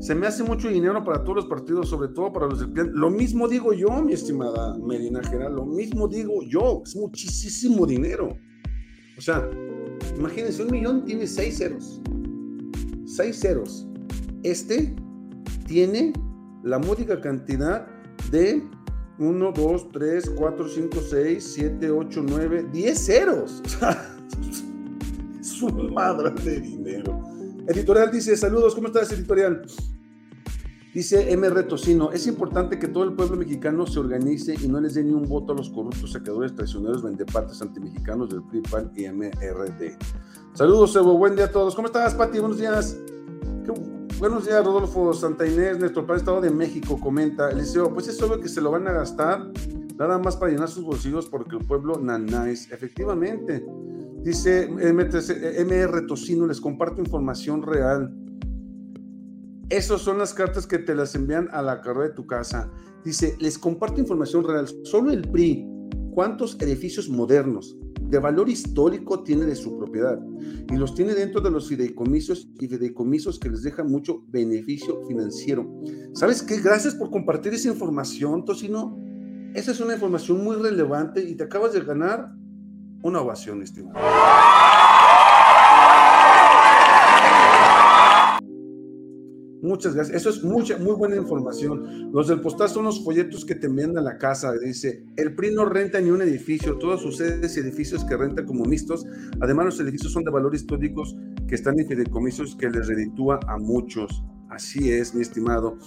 Se 0.00 0.14
me 0.14 0.28
hace 0.28 0.44
mucho 0.44 0.68
dinero 0.68 1.02
para 1.02 1.24
todos 1.24 1.36
los 1.36 1.46
partidos, 1.46 1.88
sobre 1.88 2.08
todo 2.08 2.32
para 2.32 2.46
los 2.46 2.60
del 2.60 2.70
plan. 2.70 2.90
Lo 2.92 3.10
mismo 3.10 3.48
digo 3.48 3.72
yo, 3.72 3.90
mi 4.02 4.12
estimada 4.12 4.76
Medina 4.78 5.20
Geral, 5.24 5.54
lo 5.54 5.66
mismo 5.66 6.06
digo 6.06 6.42
yo, 6.46 6.82
es 6.84 6.94
muchísimo 6.94 7.84
dinero. 7.84 8.36
O 9.16 9.20
sea, 9.20 9.50
imagínense, 10.16 10.62
un 10.62 10.70
millón 10.70 11.04
tiene 11.04 11.26
seis 11.26 11.58
ceros. 11.58 12.00
Seis 13.06 13.40
ceros. 13.40 13.87
Este 14.42 14.94
tiene 15.66 16.12
la 16.62 16.78
módica 16.78 17.20
cantidad 17.20 17.86
de 18.30 18.62
1, 19.18 19.52
2, 19.52 19.88
3, 19.92 20.30
4, 20.36 20.68
5, 20.68 20.96
6, 21.10 21.50
7, 21.54 21.90
8, 21.90 22.24
9, 22.28 22.66
10 22.72 22.98
ceros. 22.98 23.62
es 25.40 25.62
un 25.62 25.92
madre 25.92 26.30
de 26.42 26.60
dinero. 26.60 27.20
Editorial 27.66 28.10
dice, 28.10 28.36
saludos, 28.36 28.74
¿cómo 28.74 28.86
estás, 28.86 29.12
editorial? 29.12 29.62
Dice 30.94 31.36
MR 31.36 31.64
Tocino, 31.64 32.12
es 32.12 32.26
importante 32.26 32.78
que 32.78 32.88
todo 32.88 33.04
el 33.04 33.12
pueblo 33.12 33.36
mexicano 33.36 33.86
se 33.86 33.98
organice 34.00 34.54
y 34.54 34.68
no 34.68 34.80
les 34.80 34.94
dé 34.94 35.04
ni 35.04 35.12
un 35.12 35.28
voto 35.28 35.52
a 35.52 35.56
los 35.56 35.68
corruptos 35.68 36.12
saqueadores 36.12 36.54
traicioneros 36.54 37.02
vendepartes 37.02 37.60
antimexicanos 37.60 38.30
del 38.30 38.42
PRI, 38.44 38.62
PAN 38.62 38.92
y 38.96 39.06
MRD. 39.08 39.98
Saludos, 40.54 40.96
Evo, 40.96 41.18
buen 41.18 41.36
día 41.36 41.44
a 41.46 41.52
todos. 41.52 41.74
¿Cómo 41.74 41.88
estás, 41.88 42.14
Pati? 42.14 42.38
Buenos 42.38 42.58
días. 42.58 42.96
Buenos 44.18 44.46
días, 44.46 44.64
Rodolfo 44.64 45.14
Santa 45.14 45.46
Inés, 45.46 45.78
nuestro 45.78 46.04
padre 46.04 46.18
Estado 46.18 46.40
de 46.40 46.50
México, 46.50 46.98
comenta. 46.98 47.52
Eliseo, 47.52 47.94
pues 47.94 48.08
es 48.08 48.20
obvio 48.20 48.40
que 48.40 48.48
se 48.48 48.60
lo 48.60 48.72
van 48.72 48.88
a 48.88 48.92
gastar 48.92 49.52
nada 49.96 50.18
más 50.18 50.36
para 50.36 50.50
llenar 50.50 50.68
sus 50.68 50.82
bolsillos 50.82 51.28
porque 51.28 51.54
el 51.54 51.64
pueblo 51.64 52.00
nanáis. 52.00 52.68
Efectivamente, 52.72 53.64
dice 54.24 54.68
MR 54.68 56.06
Tocino, 56.08 56.48
les 56.48 56.60
comparto 56.60 57.00
información 57.00 57.62
real. 57.62 58.12
Esas 59.68 60.00
son 60.00 60.18
las 60.18 60.34
cartas 60.34 60.66
que 60.66 60.78
te 60.78 60.96
las 60.96 61.14
envían 61.14 61.48
a 61.52 61.62
la 61.62 61.80
carrera 61.80 62.08
de 62.08 62.14
tu 62.14 62.26
casa. 62.26 62.72
Dice, 63.04 63.36
les 63.38 63.56
comparto 63.56 64.00
información 64.00 64.42
real. 64.42 64.66
Solo 64.82 65.12
el 65.12 65.22
PRI, 65.30 65.64
¿cuántos 66.10 66.60
edificios 66.60 67.08
modernos, 67.08 67.76
de 68.08 68.18
valor 68.18 68.48
histórico 68.48 69.22
tiene 69.22 69.44
de 69.44 69.54
su 69.54 69.76
propiedad 69.76 70.18
y 70.70 70.76
los 70.76 70.94
tiene 70.94 71.14
dentro 71.14 71.40
de 71.40 71.50
los 71.50 71.68
fideicomisos 71.68 72.48
y 72.58 72.66
fideicomisos 72.66 73.38
que 73.38 73.50
les 73.50 73.62
dejan 73.62 73.90
mucho 73.90 74.24
beneficio 74.28 75.04
financiero. 75.06 75.70
¿Sabes 76.14 76.42
qué? 76.42 76.60
Gracias 76.60 76.94
por 76.94 77.10
compartir 77.10 77.54
esa 77.54 77.68
información, 77.68 78.44
Tocino. 78.44 78.98
Esa 79.54 79.72
es 79.72 79.80
una 79.80 79.94
información 79.94 80.42
muy 80.42 80.56
relevante 80.56 81.22
y 81.22 81.34
te 81.34 81.44
acabas 81.44 81.72
de 81.72 81.80
ganar 81.80 82.32
una 83.02 83.20
ovación, 83.20 83.62
estimado. 83.62 83.98
Muchas 89.78 89.94
gracias. 89.94 90.16
Eso 90.16 90.30
es 90.30 90.42
mucha, 90.42 90.76
muy 90.76 90.96
buena 90.96 91.14
información. 91.14 92.10
Los 92.12 92.26
del 92.26 92.40
postal 92.40 92.68
son 92.68 92.86
los 92.86 93.04
folletos 93.04 93.44
que 93.44 93.54
te 93.54 93.68
envían 93.68 93.96
a 93.96 94.00
la 94.00 94.18
casa. 94.18 94.52
Dice, 94.58 95.04
el 95.14 95.36
PRI 95.36 95.54
no 95.54 95.66
renta 95.66 96.00
ni 96.00 96.10
un 96.10 96.20
edificio, 96.20 96.78
todos 96.78 97.00
sus 97.00 97.18
sedes 97.18 97.56
y 97.56 97.60
edificios 97.60 98.04
que 98.04 98.16
renta 98.16 98.44
como 98.44 98.64
mixtos. 98.64 99.06
Además, 99.40 99.66
los 99.66 99.78
edificios 99.78 100.10
son 100.10 100.24
de 100.24 100.32
valor 100.32 100.52
históricos 100.52 101.14
que 101.46 101.54
están 101.54 101.78
en 101.78 101.86
fideicomisos 101.86 102.56
que 102.56 102.68
les 102.68 102.88
reditúa 102.88 103.38
a 103.46 103.56
muchos. 103.56 104.24
Así 104.58 104.90
es, 104.90 105.14
mi 105.14 105.22
estimado. 105.22 105.78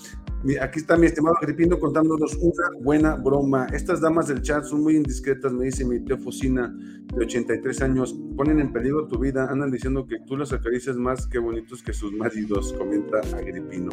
Aquí 0.62 0.80
está 0.80 0.96
mi 0.96 1.06
estimado 1.06 1.36
Agripino 1.42 1.78
contándonos 1.78 2.38
una 2.38 2.70
buena 2.82 3.16
broma. 3.16 3.68
Estas 3.74 4.00
damas 4.00 4.30
del 4.30 4.42
chat 4.42 4.64
son 4.64 4.82
muy 4.82 4.96
indiscretas, 4.96 5.52
me 5.52 5.66
dice 5.66 5.84
mi 5.84 6.00
tía 6.00 6.18
Focina, 6.18 6.74
de 7.14 7.26
83 7.26 7.82
años. 7.82 8.16
Ponen 8.38 8.62
en 8.62 8.72
peligro 8.72 9.10
tu 9.10 9.20
vida, 9.20 9.50
andan 9.52 9.72
diciendo 9.72 10.08
que 10.08 10.20
tú 10.26 10.38
las 10.38 10.54
acaricias 10.54 10.96
más 10.96 11.28
que 11.28 11.38
bonitos 11.38 11.84
que 11.84 11.92
sus 11.92 12.14
maridos, 12.14 12.74
comenta 12.78 13.20
Agripino. 13.36 13.90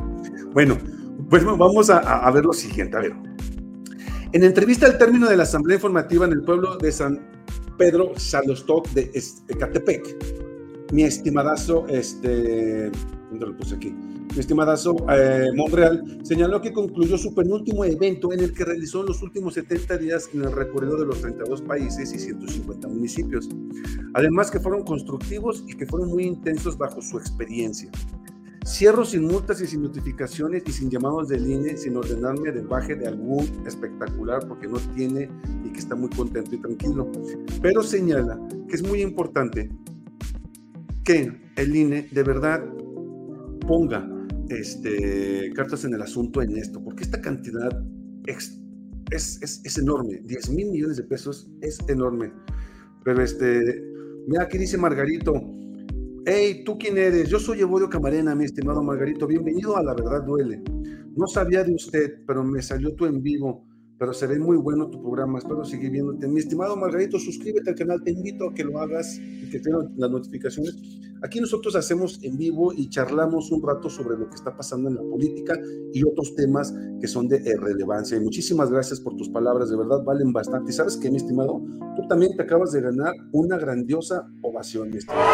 Bueno, 0.52 0.78
pues 1.28 1.44
vamos 1.44 1.90
a, 1.90 2.30
ver 2.30 2.44
lo 2.44 2.52
siguiente. 2.52 2.96
A 2.96 3.00
ver. 3.00 3.16
En 4.30 4.44
entrevista 4.44 4.86
al 4.86 4.96
término 4.96 5.28
de 5.28 5.36
la 5.36 5.42
asamblea 5.42 5.74
informativa 5.74 6.24
en 6.24 6.34
el 6.34 6.42
pueblo 6.42 6.76
de 6.76 6.92
San 6.92 7.18
Pedro 7.76 8.12
Salostoc 8.16 8.88
de 8.90 9.10
Ecatepec, 9.48 10.92
mi 10.92 11.02
estimadazo, 11.02 11.84
este, 11.88 12.92
¿dónde 13.28 13.46
lo 13.46 13.56
puse 13.56 13.74
aquí? 13.74 13.92
Mi 14.38 14.42
estimadazo 14.42 14.94
eh, 15.10 15.48
Montreal, 15.52 16.20
señaló 16.22 16.60
que 16.60 16.72
concluyó 16.72 17.18
su 17.18 17.34
penúltimo 17.34 17.84
evento 17.84 18.32
en 18.32 18.38
el 18.38 18.54
que 18.54 18.64
realizó 18.64 19.02
los 19.02 19.20
últimos 19.20 19.54
70 19.54 19.98
días 19.98 20.30
en 20.32 20.42
el 20.42 20.52
recorrido 20.52 20.96
de 20.96 21.06
los 21.06 21.20
32 21.20 21.60
países 21.62 22.12
y 22.12 22.20
150 22.20 22.86
municipios. 22.86 23.48
Además 24.14 24.52
que 24.52 24.60
fueron 24.60 24.84
constructivos 24.84 25.64
y 25.66 25.74
que 25.74 25.86
fueron 25.86 26.10
muy 26.10 26.22
intensos 26.22 26.78
bajo 26.78 27.02
su 27.02 27.18
experiencia. 27.18 27.90
Cierro 28.64 29.04
sin 29.04 29.24
multas 29.24 29.60
y 29.60 29.66
sin 29.66 29.82
notificaciones 29.82 30.62
y 30.66 30.70
sin 30.72 30.88
llamados 30.88 31.26
de 31.26 31.40
línea, 31.40 31.76
sin 31.76 31.96
ordenarme 31.96 32.52
de 32.52 32.60
baje 32.60 32.94
de 32.94 33.08
algún 33.08 33.44
espectacular 33.66 34.46
porque 34.46 34.68
no 34.68 34.78
tiene 34.94 35.28
y 35.64 35.70
que 35.70 35.80
está 35.80 35.96
muy 35.96 36.10
contento 36.10 36.54
y 36.54 36.58
tranquilo. 36.58 37.10
Pero 37.60 37.82
señala 37.82 38.38
que 38.68 38.76
es 38.76 38.86
muy 38.86 39.02
importante 39.02 39.68
que 41.02 41.50
el 41.56 41.74
INE 41.74 42.06
de 42.12 42.22
verdad 42.22 42.62
ponga 43.66 44.08
este, 44.48 45.52
cartas 45.54 45.84
en 45.84 45.94
el 45.94 46.02
asunto 46.02 46.42
en 46.42 46.56
esto, 46.56 46.82
porque 46.82 47.04
esta 47.04 47.20
cantidad 47.20 47.82
es, 48.26 48.60
es, 49.10 49.40
es, 49.42 49.78
enorme, 49.78 50.20
10 50.24 50.50
mil 50.50 50.70
millones 50.70 50.96
de 50.96 51.04
pesos 51.04 51.50
es 51.60 51.78
enorme. 51.88 52.32
Pero 53.04 53.22
este, 53.22 53.82
mira, 54.26 54.44
aquí 54.44 54.58
dice 54.58 54.78
Margarito, 54.78 55.34
Hey, 56.30 56.62
¿tú 56.62 56.76
quién 56.76 56.98
eres? 56.98 57.30
Yo 57.30 57.38
soy 57.38 57.60
Evodio 57.60 57.88
Camarena, 57.88 58.34
mi 58.34 58.44
estimado 58.44 58.82
Margarito. 58.82 59.26
Bienvenido 59.26 59.78
a 59.78 59.82
La 59.82 59.94
Verdad 59.94 60.24
Duele. 60.24 60.62
No 61.16 61.26
sabía 61.26 61.64
de 61.64 61.72
usted, 61.72 62.22
pero 62.26 62.44
me 62.44 62.60
salió 62.60 62.94
tu 62.94 63.06
en 63.06 63.22
vivo 63.22 63.68
pero 63.98 64.14
se 64.14 64.26
ve 64.28 64.38
muy 64.38 64.56
bueno 64.56 64.88
tu 64.88 65.02
programa. 65.02 65.38
Espero 65.38 65.64
seguir 65.64 65.90
viéndote. 65.90 66.28
Mi 66.28 66.38
estimado 66.38 66.76
Margarito, 66.76 67.18
suscríbete 67.18 67.70
al 67.70 67.76
canal. 67.76 68.02
Te 68.02 68.12
invito 68.12 68.48
a 68.48 68.54
que 68.54 68.62
lo 68.62 68.78
hagas 68.78 69.18
y 69.18 69.50
que 69.50 69.58
tengas 69.58 69.86
las 69.96 70.10
notificaciones. 70.10 70.76
Aquí 71.22 71.40
nosotros 71.40 71.74
hacemos 71.74 72.22
en 72.22 72.36
vivo 72.36 72.72
y 72.72 72.88
charlamos 72.90 73.50
un 73.50 73.60
rato 73.62 73.90
sobre 73.90 74.16
lo 74.16 74.28
que 74.28 74.36
está 74.36 74.56
pasando 74.56 74.88
en 74.88 74.94
la 74.94 75.02
política 75.02 75.58
y 75.92 76.04
otros 76.04 76.34
temas 76.36 76.72
que 77.00 77.08
son 77.08 77.26
de 77.26 77.38
relevancia. 77.58 78.16
Y 78.16 78.20
muchísimas 78.20 78.70
gracias 78.70 79.00
por 79.00 79.16
tus 79.16 79.28
palabras, 79.28 79.68
de 79.68 79.76
verdad 79.76 80.04
valen 80.04 80.32
bastante. 80.32 80.70
Y 80.70 80.74
sabes 80.74 80.96
que, 80.96 81.10
mi 81.10 81.16
estimado, 81.16 81.60
tú 81.96 82.06
también 82.08 82.36
te 82.36 82.42
acabas 82.42 82.70
de 82.70 82.82
ganar 82.82 83.12
una 83.32 83.58
grandiosa 83.58 84.28
ovación, 84.42 84.90
mi 84.90 84.98
estimado. 84.98 85.26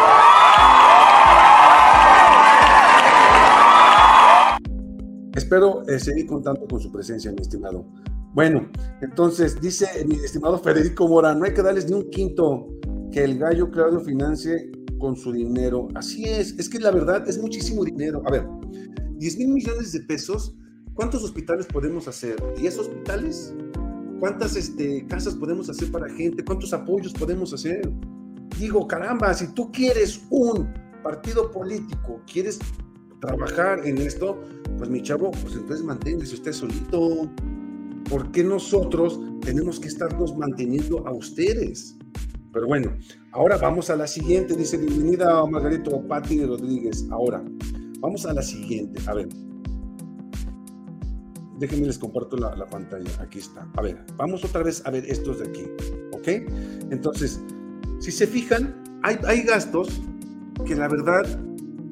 Espero 5.35 5.87
eh, 5.87 5.99
seguir 5.99 6.25
contando 6.25 6.65
con 6.67 6.79
su 6.79 6.91
presencia, 6.91 7.31
mi 7.31 7.41
estimado. 7.41 7.85
Bueno, 8.33 8.69
entonces 9.01 9.61
dice 9.61 9.87
mi 10.05 10.15
estimado 10.15 10.57
Federico 10.57 11.07
Mora, 11.07 11.35
no 11.35 11.45
hay 11.45 11.53
que 11.53 11.61
darles 11.61 11.89
ni 11.89 11.95
un 11.95 12.09
quinto 12.09 12.67
que 13.11 13.23
el 13.23 13.37
gallo 13.37 13.69
Claudio 13.69 13.99
financie 13.99 14.71
con 14.99 15.15
su 15.15 15.31
dinero. 15.31 15.87
Así 15.95 16.25
es, 16.25 16.57
es 16.57 16.69
que 16.69 16.79
la 16.79 16.91
verdad 16.91 17.27
es 17.27 17.37
muchísimo 17.37 17.83
dinero. 17.83 18.21
A 18.25 18.31
ver, 18.31 18.47
10 19.17 19.37
mil 19.37 19.49
millones 19.49 19.91
de 19.91 20.01
pesos, 20.01 20.55
¿cuántos 20.93 21.23
hospitales 21.23 21.65
podemos 21.65 22.07
hacer? 22.07 22.37
¿10 22.55 22.79
hospitales? 22.79 23.53
¿Cuántas 24.19 24.55
este, 24.55 25.05
casas 25.07 25.35
podemos 25.35 25.69
hacer 25.69 25.91
para 25.91 26.09
gente? 26.09 26.43
¿Cuántos 26.43 26.73
apoyos 26.73 27.13
podemos 27.13 27.53
hacer? 27.53 27.81
Digo, 28.59 28.87
caramba, 28.87 29.33
si 29.33 29.47
tú 29.53 29.71
quieres 29.71 30.21
un 30.29 30.73
partido 31.03 31.51
político, 31.51 32.21
quieres 32.31 32.59
trabajar 33.19 33.85
en 33.85 33.97
esto, 33.97 34.39
pues 34.77 34.89
mi 34.89 35.01
chavo, 35.01 35.31
pues 35.31 35.55
entonces 35.55 35.83
manténgase 35.83 36.35
usted 36.35 36.53
solito. 36.53 37.29
¿por 38.09 38.31
qué 38.31 38.43
nosotros 38.43 39.19
tenemos 39.41 39.79
que 39.79 39.87
estarnos 39.87 40.35
manteniendo 40.37 41.05
a 41.07 41.13
ustedes? 41.13 41.97
Pero 42.55 42.67
bueno, 42.67 42.93
ahora 43.33 43.57
vamos 43.57 43.89
a 43.89 43.97
la 43.97 44.07
siguiente. 44.07 44.55
Dice, 44.55 44.77
bienvenida 44.77 45.45
Margarito 45.45 46.01
Pati 46.07 46.45
Rodríguez. 46.45 47.05
Ahora, 47.11 47.43
vamos 47.99 48.25
a 48.25 48.33
la 48.33 48.41
siguiente. 48.41 49.01
A 49.07 49.13
ver. 49.13 49.27
Déjenme 51.59 51.87
les 51.87 51.99
comparto 51.99 52.37
la, 52.37 52.55
la, 52.55 52.65
pantalla. 52.65 53.11
Aquí 53.19 53.39
está. 53.39 53.69
A 53.75 53.81
ver, 53.81 54.05
vamos 54.15 54.45
otra 54.45 54.63
vez 54.63 54.81
a 54.85 54.91
ver 54.91 55.03
estos 55.05 55.39
de 55.39 55.49
aquí. 55.49 55.63
¿Ok? 56.13 56.27
Entonces, 56.91 57.41
si 57.99 58.13
se 58.13 58.25
fijan, 58.25 58.81
hay, 59.03 59.17
hay 59.27 59.41
gastos 59.41 60.01
que 60.65 60.75
la 60.75 60.87
verdad 60.87 61.25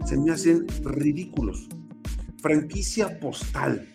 se 0.05 0.17
me 0.17 0.32
hacen 0.32 0.65
ridículos. 0.86 1.67
Franquicia 2.41 3.20
postal 3.20 3.86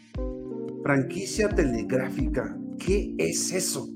franquicia 0.83 1.49
telegráfica. 1.49 2.57
¿Qué 2.79 3.15
es 3.19 3.53
eso? 3.53 3.89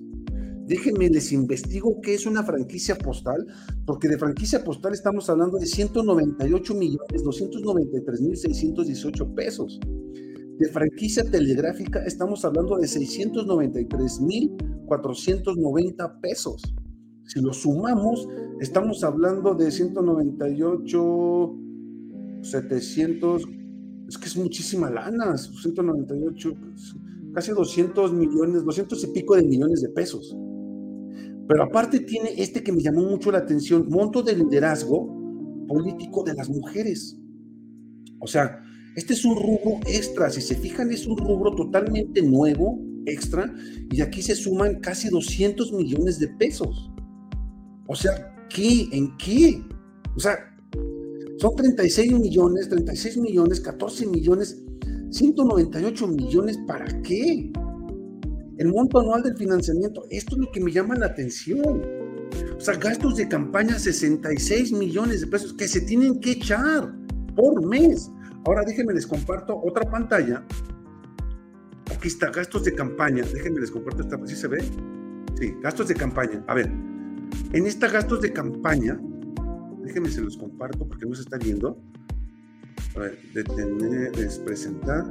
Déjenme, 0.66 1.08
les 1.08 1.32
investigo 1.32 2.00
qué 2.00 2.14
es 2.14 2.26
una 2.26 2.44
franquicia 2.44 2.96
postal, 2.96 3.46
porque 3.84 4.08
de 4.08 4.18
franquicia 4.18 4.62
postal 4.62 4.92
estamos 4.92 5.28
hablando 5.28 5.58
de 5.58 5.66
198 5.66 6.74
millones 6.74 7.22
293 7.24 8.20
mil 8.20 8.36
618 8.36 9.34
pesos. 9.34 9.80
De 10.58 10.68
franquicia 10.68 11.24
telegráfica 11.24 12.04
estamos 12.04 12.44
hablando 12.44 12.76
de 12.76 12.86
693 12.86 14.20
mil 14.20 14.52
490 14.86 16.20
pesos. 16.20 16.62
Si 17.24 17.40
lo 17.40 17.52
sumamos, 17.52 18.28
estamos 18.60 19.02
hablando 19.02 19.54
de 19.54 19.70
198 19.70 21.58
700 22.42 23.48
es 24.08 24.18
que 24.18 24.26
es 24.26 24.36
muchísima 24.36 24.90
lana, 24.90 25.36
198, 25.38 26.54
casi 27.32 27.52
200 27.52 28.12
millones, 28.12 28.64
200 28.64 29.04
y 29.04 29.06
pico 29.08 29.36
de 29.36 29.42
millones 29.42 29.80
de 29.80 29.88
pesos. 29.88 30.36
Pero 31.48 31.64
aparte 31.64 32.00
tiene 32.00 32.34
este 32.36 32.62
que 32.62 32.72
me 32.72 32.82
llamó 32.82 33.02
mucho 33.02 33.32
la 33.32 33.38
atención, 33.38 33.88
monto 33.88 34.22
de 34.22 34.36
liderazgo 34.36 35.22
político 35.66 36.22
de 36.22 36.34
las 36.34 36.48
mujeres. 36.48 37.18
O 38.20 38.26
sea, 38.26 38.62
este 38.96 39.14
es 39.14 39.24
un 39.24 39.36
rubro 39.36 39.80
extra, 39.86 40.30
si 40.30 40.40
se 40.40 40.54
fijan 40.54 40.90
es 40.90 41.06
un 41.06 41.16
rubro 41.16 41.54
totalmente 41.54 42.22
nuevo, 42.22 42.78
extra, 43.06 43.52
y 43.90 44.00
aquí 44.00 44.22
se 44.22 44.34
suman 44.34 44.80
casi 44.80 45.08
200 45.08 45.72
millones 45.72 46.18
de 46.18 46.28
pesos. 46.28 46.90
O 47.86 47.94
sea, 47.94 48.34
¿qué? 48.48 48.88
¿En 48.92 49.16
qué? 49.16 49.62
O 50.14 50.20
sea, 50.20 50.36
son 51.38 51.56
36 51.56 52.12
millones, 52.12 52.68
36 52.68 53.16
millones, 53.18 53.60
14 53.60 54.06
millones, 54.06 54.62
198 55.10 56.06
millones, 56.08 56.58
¿para 56.66 57.02
qué? 57.02 57.52
El 58.62 58.72
monto 58.72 59.00
anual 59.00 59.24
del 59.24 59.36
financiamiento, 59.36 60.04
esto 60.08 60.36
es 60.36 60.40
lo 60.40 60.52
que 60.52 60.60
me 60.60 60.70
llama 60.70 60.94
la 60.94 61.06
atención. 61.06 61.82
O 62.56 62.60
sea, 62.60 62.76
gastos 62.76 63.16
de 63.16 63.26
campaña, 63.26 63.76
66 63.76 64.70
millones 64.70 65.22
de 65.22 65.26
pesos 65.26 65.52
que 65.52 65.66
se 65.66 65.80
tienen 65.80 66.20
que 66.20 66.30
echar 66.30 66.94
por 67.34 67.66
mes. 67.66 68.08
Ahora 68.46 68.62
déjenme 68.64 68.94
les 68.94 69.04
comparto 69.04 69.60
otra 69.60 69.90
pantalla. 69.90 70.46
Aquí 71.92 72.06
está, 72.06 72.30
gastos 72.30 72.62
de 72.62 72.72
campaña. 72.72 73.24
Déjenme 73.34 73.58
les 73.58 73.72
comparto 73.72 74.02
esta, 74.02 74.16
¿sí 74.28 74.36
se 74.36 74.46
ve? 74.46 74.62
Sí, 75.40 75.56
gastos 75.60 75.88
de 75.88 75.96
campaña. 75.96 76.44
A 76.46 76.54
ver, 76.54 76.70
en 77.52 77.66
esta 77.66 77.88
gastos 77.88 78.20
de 78.20 78.32
campaña, 78.32 78.96
Déjenme 79.82 80.08
se 80.08 80.20
los 80.20 80.36
comparto 80.36 80.86
porque 80.86 81.04
no 81.04 81.14
se 81.16 81.22
está 81.22 81.36
viendo. 81.38 81.82
A 82.94 83.00
ver, 83.00 83.18
detener, 83.34 84.12
despresentar, 84.12 85.04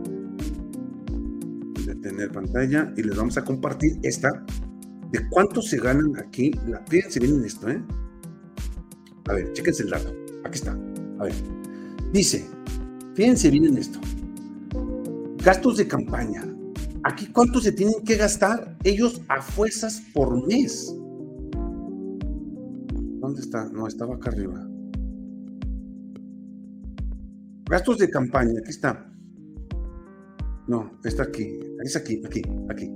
detener 2.02 2.32
pantalla 2.32 2.92
y 2.98 3.04
les 3.04 3.16
vamos 3.16 3.38
a 3.38 3.46
compartir 3.46 4.00
esta 4.02 4.44
de 5.12 5.30
cuánto 5.30 5.62
se 5.62 5.78
ganan 5.78 6.18
aquí. 6.18 6.52
fíjense 6.88 7.20
bien 7.20 7.36
en 7.36 7.46
esto, 7.46 7.70
¿eh? 7.70 7.82
A 9.28 9.34
ver, 9.34 9.54
chéquense 9.54 9.84
el 9.84 9.90
dato. 9.90 10.14
Aquí 10.44 10.56
está. 10.56 10.78
A 11.20 11.24
ver. 11.24 11.34
Dice, 12.12 12.46
fíjense 13.14 13.50
bien 13.52 13.66
en 13.66 13.78
esto. 13.78 14.00
Gastos 15.44 15.78
de 15.78 15.88
campaña. 15.88 16.44
Aquí 17.04 17.28
cuánto 17.28 17.60
se 17.60 17.72
tienen 17.72 18.04
que 18.06 18.16
gastar 18.16 18.78
ellos 18.84 19.22
a 19.28 19.42
fuerzas 19.42 20.02
por 20.14 20.48
mes. 20.48 20.96
¿Dónde 23.20 23.42
está? 23.42 23.70
No, 23.70 23.88
estaba 23.88 24.16
acá 24.16 24.30
arriba. 24.30 24.68
Gastos 27.70 28.00
de 28.00 28.10
campaña, 28.10 28.60
aquí 28.60 28.70
está. 28.70 29.11
No, 30.68 31.00
está 31.04 31.24
aquí. 31.24 31.60
Es 31.84 31.96
aquí, 31.96 32.22
aquí, 32.26 32.42
aquí. 32.70 32.92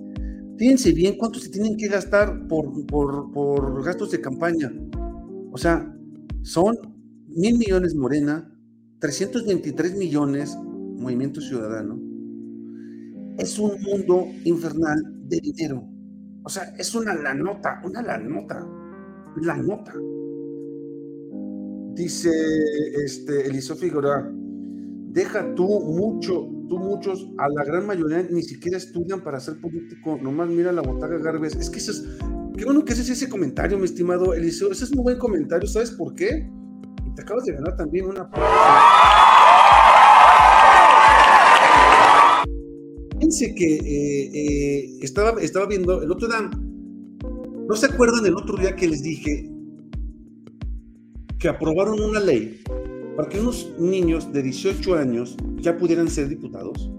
Fíjense 0.58 0.94
bien 0.94 1.18
cuánto 1.18 1.40
se 1.40 1.50
tienen 1.50 1.76
que 1.76 1.88
gastar 1.88 2.48
por, 2.48 2.86
por, 2.88 3.84
gastos 3.84 4.12
de 4.12 4.22
campaña. 4.22 4.72
O 5.52 5.58
sea, 5.58 5.94
son 6.44 6.78
mil 7.28 7.58
millones 7.58 7.94
Morena, 7.96 8.54
323 9.00 9.98
millones 9.98 10.56
Movimiento 10.56 11.42
Ciudadano. 11.42 12.00
Es 13.38 13.60
un 13.60 13.82
mundo 13.82 14.28
infernal 14.46 14.98
de 15.28 15.40
dinero. 15.42 15.86
O 16.44 16.50
sea, 16.50 16.74
es 16.78 16.96
una 16.96 17.14
la 17.14 17.34
nota, 17.34 17.82
una 17.84 18.02
la 18.02 18.18
nota, 18.18 18.66
la 19.42 19.58
nota. 19.58 19.94
Dice 21.96 22.32
este, 23.04 23.52
Figueroa, 23.76 24.32
deja 25.10 25.54
tú 25.56 25.66
mucho, 25.82 26.55
tú 26.68 26.78
muchos, 26.78 27.30
a 27.38 27.48
la 27.50 27.64
gran 27.64 27.86
mayoría 27.86 28.24
ni 28.30 28.44
siquiera 28.44 28.78
estudian 28.78 29.22
para 29.22 29.40
ser 29.40 29.60
político, 29.60 30.20
nomás 30.22 30.50
mira 30.50 30.72
la 30.72 30.82
botaga 30.82 31.18
Garbes. 31.18 31.56
Es 31.56 31.70
que 31.70 31.80
eso 31.80 31.92
es, 31.92 32.04
qué 32.58 32.66
bueno 32.66 32.84
que 32.84 32.94
haces 32.94 33.10
ese 33.10 33.30
comentario, 33.30 33.78
mi 33.78 33.86
estimado 33.86 34.34
Eliseo, 34.34 34.72
ese 34.72 34.86
es 34.86 34.92
un 34.92 35.04
buen 35.04 35.18
comentario, 35.18 35.68
¿sabes 35.68 35.92
por 35.92 36.14
qué? 36.16 36.50
te 37.16 37.22
acabas 37.22 37.46
de 37.46 37.54
ganar 37.54 37.76
también 37.78 38.06
una... 38.06 38.30
Fíjense 43.14 43.56
que 43.56 43.76
eh, 43.76 44.32
eh, 44.34 44.98
estaba, 45.02 45.42
estaba 45.42 45.66
viendo, 45.66 46.04
el 46.04 46.12
otro 46.12 46.28
día, 46.28 46.50
¿no 47.68 47.76
se 47.76 47.86
acuerdan 47.88 48.26
el 48.26 48.36
otro 48.36 48.58
día 48.58 48.76
que 48.76 48.88
les 48.88 49.02
dije 49.02 49.50
que 51.40 51.48
aprobaron 51.48 52.02
una 52.02 52.20
ley 52.20 52.62
para 53.16 53.30
que 53.30 53.40
unos 53.40 53.72
niños 53.80 54.32
de 54.34 54.44
18 54.44 54.96
años 54.96 55.38
ya 55.58 55.78
pudieran 55.78 56.10
ser 56.10 56.28
diputados? 56.28 56.90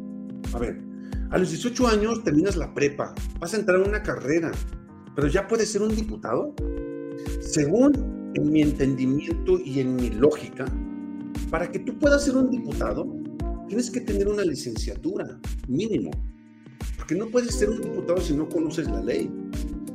A 0.52 0.58
ver, 0.58 0.82
a 1.30 1.38
los 1.38 1.50
18 1.50 1.88
años 1.88 2.22
terminas 2.24 2.56
la 2.56 2.72
prepa, 2.72 3.14
vas 3.38 3.52
a 3.52 3.58
entrar 3.58 3.80
a 3.80 3.84
una 3.84 4.02
carrera, 4.02 4.52
pero 5.14 5.28
ya 5.28 5.46
puedes 5.46 5.70
ser 5.70 5.82
un 5.82 5.94
diputado. 5.94 6.54
Según 7.40 8.32
en 8.34 8.52
mi 8.52 8.62
entendimiento 8.62 9.58
y 9.58 9.80
en 9.80 9.96
mi 9.96 10.10
lógica, 10.10 10.66
para 11.50 11.70
que 11.70 11.80
tú 11.80 11.98
puedas 11.98 12.24
ser 12.24 12.36
un 12.36 12.50
diputado, 12.50 13.06
tienes 13.66 13.90
que 13.90 14.00
tener 14.00 14.28
una 14.28 14.42
licenciatura, 14.42 15.40
mínimo. 15.68 16.10
Porque 16.96 17.14
no 17.14 17.26
puedes 17.26 17.54
ser 17.54 17.70
un 17.70 17.80
diputado 17.80 18.20
si 18.20 18.34
no 18.34 18.48
conoces 18.48 18.86
la 18.88 19.02
ley, 19.02 19.30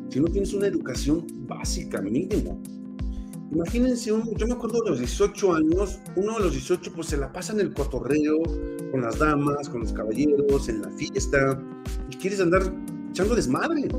si 0.09 0.19
no 0.19 0.27
tienes 0.27 0.53
una 0.53 0.67
educación 0.67 1.25
básica, 1.47 2.01
mínimo. 2.01 2.61
Imagínense, 3.53 4.09
yo 4.09 4.47
me 4.47 4.53
acuerdo 4.53 4.81
de 4.81 4.91
los 4.91 4.99
18 4.99 5.53
años, 5.53 5.99
uno 6.15 6.37
de 6.37 6.45
los 6.45 6.53
18 6.53 6.93
pues 6.95 7.07
se 7.07 7.17
la 7.17 7.33
pasa 7.33 7.51
en 7.51 7.59
el 7.59 7.73
cotorreo, 7.73 8.37
con 8.91 9.01
las 9.01 9.19
damas, 9.19 9.67
con 9.67 9.81
los 9.81 9.91
caballeros, 9.91 10.69
en 10.69 10.81
la 10.81 10.89
fiesta, 10.91 11.61
y 12.09 12.15
quieres 12.15 12.39
andar 12.39 12.61
echando 13.09 13.35
desmadre. 13.35 13.89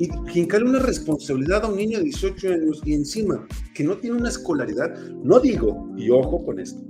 Y 0.00 0.46
cae 0.48 0.64
una 0.64 0.80
responsabilidad 0.80 1.64
a 1.64 1.68
un 1.68 1.76
niño 1.76 1.98
de 1.98 2.04
18 2.04 2.48
años 2.48 2.82
y 2.84 2.94
encima 2.94 3.46
que 3.72 3.84
no 3.84 3.96
tiene 3.98 4.16
una 4.16 4.30
escolaridad, 4.30 4.92
no 5.22 5.38
digo, 5.38 5.94
y 5.96 6.10
ojo 6.10 6.44
con 6.44 6.58
esto, 6.58 6.82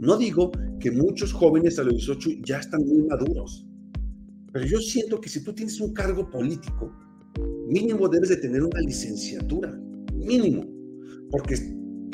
no 0.00 0.18
digo 0.18 0.52
que 0.78 0.90
muchos 0.90 1.32
jóvenes 1.32 1.78
a 1.78 1.84
los 1.84 1.94
18 1.94 2.30
ya 2.44 2.58
están 2.58 2.86
muy 2.86 3.02
maduros, 3.04 3.66
pero 4.52 4.66
yo 4.66 4.78
siento 4.78 5.22
que 5.22 5.30
si 5.30 5.42
tú 5.42 5.54
tienes 5.54 5.80
un 5.80 5.94
cargo 5.94 6.28
político, 6.28 6.92
mínimo 7.66 8.06
debes 8.08 8.28
de 8.28 8.36
tener 8.36 8.62
una 8.62 8.80
licenciatura 8.80 9.80
mínimo, 10.20 10.64
porque 11.30 11.56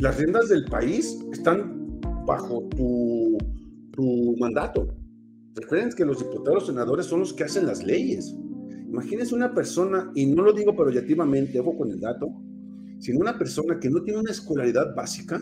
las 0.00 0.18
riendas 0.18 0.48
del 0.48 0.64
país 0.64 1.18
están 1.32 2.00
bajo 2.26 2.68
tu, 2.76 3.38
tu 3.92 4.36
mandato. 4.38 4.88
Recuerden 5.54 5.90
que 5.96 6.04
los 6.04 6.18
diputados 6.18 6.66
senadores 6.66 7.06
son 7.06 7.20
los 7.20 7.32
que 7.32 7.44
hacen 7.44 7.66
las 7.66 7.82
leyes. 7.84 8.36
Imagínense 8.88 9.34
una 9.34 9.54
persona, 9.54 10.10
y 10.14 10.26
no 10.26 10.42
lo 10.42 10.52
digo 10.52 10.76
proyativamente, 10.76 11.60
ojo 11.60 11.76
con 11.76 11.90
el 11.90 12.00
dato, 12.00 12.28
sino 12.98 13.20
una 13.20 13.38
persona 13.38 13.78
que 13.80 13.90
no 13.90 14.02
tiene 14.02 14.20
una 14.20 14.30
escolaridad 14.30 14.94
básica, 14.94 15.40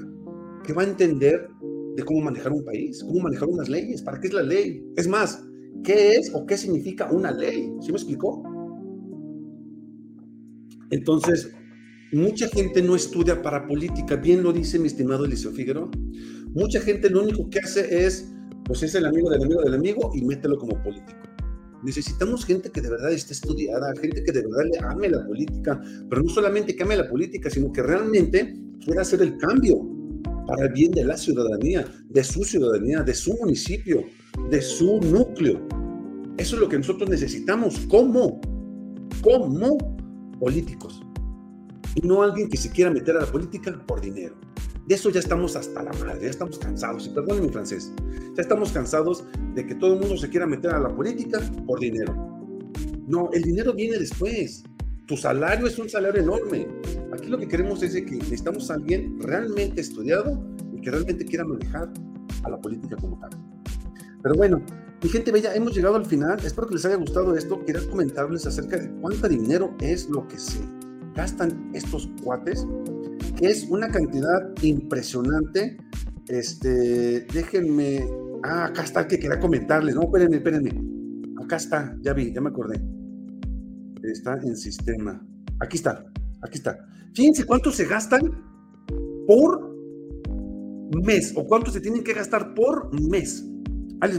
que 0.64 0.72
va 0.72 0.82
a 0.82 0.86
entender 0.86 1.48
de 1.96 2.02
cómo 2.04 2.20
manejar 2.20 2.52
un 2.52 2.64
país, 2.64 3.02
cómo 3.04 3.20
manejar 3.20 3.48
unas 3.48 3.68
leyes, 3.68 4.02
para 4.02 4.20
qué 4.20 4.28
es 4.28 4.34
la 4.34 4.42
ley. 4.42 4.84
Es 4.96 5.06
más, 5.06 5.44
¿qué 5.82 6.12
es 6.12 6.32
o 6.34 6.46
qué 6.46 6.56
significa 6.56 7.10
una 7.10 7.30
ley? 7.30 7.72
¿Sí 7.80 7.92
me 7.92 7.98
explicó? 7.98 8.42
Entonces, 10.90 11.52
Mucha 12.14 12.46
gente 12.46 12.80
no 12.80 12.94
estudia 12.94 13.42
para 13.42 13.66
política, 13.66 14.14
bien 14.14 14.44
lo 14.44 14.52
dice 14.52 14.78
mi 14.78 14.86
estimado 14.86 15.24
Eliseo 15.24 15.50
Figueroa. 15.50 15.90
Mucha 16.54 16.80
gente 16.80 17.10
lo 17.10 17.24
único 17.24 17.50
que 17.50 17.58
hace 17.58 18.06
es, 18.06 18.32
pues 18.64 18.84
es 18.84 18.94
el 18.94 19.06
amigo 19.06 19.30
del 19.30 19.42
amigo 19.42 19.60
del 19.62 19.74
amigo 19.74 20.12
y 20.14 20.22
mételo 20.22 20.56
como 20.56 20.80
político. 20.80 21.18
Necesitamos 21.82 22.44
gente 22.44 22.70
que 22.70 22.80
de 22.80 22.88
verdad 22.88 23.12
esté 23.12 23.32
estudiada, 23.32 23.92
gente 24.00 24.22
que 24.22 24.30
de 24.30 24.42
verdad 24.42 24.62
le 24.72 24.78
ame 24.86 25.08
la 25.08 25.26
política, 25.26 25.82
pero 26.08 26.22
no 26.22 26.28
solamente 26.28 26.76
que 26.76 26.84
ame 26.84 26.96
la 26.96 27.08
política, 27.08 27.50
sino 27.50 27.72
que 27.72 27.82
realmente 27.82 28.60
quiera 28.84 29.02
hacer 29.02 29.20
el 29.20 29.36
cambio 29.36 29.84
para 30.46 30.66
el 30.66 30.72
bien 30.72 30.92
de 30.92 31.04
la 31.04 31.16
ciudadanía, 31.16 31.84
de 32.10 32.22
su 32.22 32.44
ciudadanía, 32.44 33.02
de 33.02 33.14
su 33.14 33.36
municipio, 33.38 34.04
de 34.50 34.62
su 34.62 35.00
núcleo. 35.00 35.66
Eso 36.36 36.54
es 36.54 36.62
lo 36.62 36.68
que 36.68 36.78
nosotros 36.78 37.10
necesitamos 37.10 37.80
como, 37.88 38.40
como 39.20 39.78
políticos 40.38 41.04
y 41.94 42.06
no 42.06 42.22
alguien 42.22 42.48
que 42.48 42.56
se 42.56 42.70
quiera 42.70 42.90
meter 42.90 43.16
a 43.16 43.20
la 43.20 43.26
política 43.26 43.72
por 43.86 44.00
dinero. 44.00 44.34
De 44.86 44.94
eso 44.94 45.08
ya 45.10 45.20
estamos 45.20 45.56
hasta 45.56 45.82
la 45.82 45.92
madre, 45.94 46.22
ya 46.22 46.30
estamos 46.30 46.58
cansados, 46.58 47.06
y 47.06 47.10
perdónenme 47.10 47.46
mi 47.46 47.52
francés, 47.52 47.92
ya 48.36 48.42
estamos 48.42 48.70
cansados 48.72 49.24
de 49.54 49.66
que 49.66 49.74
todo 49.74 49.94
el 49.94 50.00
mundo 50.00 50.16
se 50.18 50.28
quiera 50.28 50.46
meter 50.46 50.72
a 50.72 50.78
la 50.78 50.88
política 50.88 51.40
por 51.66 51.80
dinero. 51.80 52.14
No, 53.06 53.30
el 53.32 53.42
dinero 53.42 53.72
viene 53.72 53.98
después. 53.98 54.64
Tu 55.06 55.16
salario 55.16 55.66
es 55.66 55.78
un 55.78 55.88
salario 55.88 56.22
enorme. 56.22 56.66
Aquí 57.12 57.28
lo 57.28 57.38
que 57.38 57.46
queremos 57.46 57.82
es 57.82 57.92
que 57.94 58.02
necesitamos 58.02 58.70
a 58.70 58.74
alguien 58.74 59.18
realmente 59.20 59.80
estudiado 59.80 60.42
y 60.74 60.80
que 60.80 60.90
realmente 60.90 61.24
quiera 61.24 61.44
manejar 61.44 61.92
a 62.42 62.50
la 62.50 62.58
política 62.58 62.96
como 62.96 63.18
tal. 63.20 63.30
Pero 64.22 64.34
bueno, 64.34 64.62
mi 65.02 65.08
gente 65.10 65.30
bella, 65.30 65.54
hemos 65.54 65.74
llegado 65.74 65.96
al 65.96 66.06
final. 66.06 66.38
Espero 66.44 66.66
que 66.66 66.74
les 66.74 66.84
haya 66.86 66.96
gustado 66.96 67.36
esto. 67.36 67.62
Quería 67.64 67.86
comentarles 67.88 68.46
acerca 68.46 68.78
de 68.78 68.90
cuánto 69.00 69.28
dinero 69.28 69.74
es 69.80 70.08
lo 70.08 70.26
que 70.26 70.38
sé 70.38 70.60
gastan 71.14 71.70
estos 71.74 72.08
cuates, 72.22 72.66
que 73.36 73.46
es 73.46 73.66
una 73.68 73.88
cantidad 73.88 74.52
impresionante. 74.62 75.76
Este, 76.28 77.26
déjenme. 77.32 78.06
Ah, 78.42 78.66
acá 78.66 78.82
está 78.82 79.06
que 79.06 79.18
quería 79.18 79.40
comentarles. 79.40 79.94
No, 79.94 80.02
espérenme, 80.02 80.36
espérenme. 80.36 80.70
Acá 81.42 81.56
está, 81.56 81.96
ya 82.02 82.12
vi, 82.12 82.32
ya 82.32 82.40
me 82.40 82.50
acordé. 82.50 82.80
Está 84.02 84.38
en 84.42 84.56
sistema. 84.56 85.24
Aquí 85.60 85.76
está, 85.76 86.04
aquí 86.42 86.58
está. 86.58 86.78
Fíjense 87.14 87.44
cuánto 87.44 87.70
se 87.70 87.86
gastan 87.86 88.20
por 89.26 89.74
mes 91.04 91.32
o 91.36 91.46
cuánto 91.46 91.70
se 91.70 91.80
tienen 91.80 92.02
que 92.04 92.12
gastar 92.12 92.54
por 92.54 92.92
mes. 93.00 93.44
Ahí. 94.00 94.12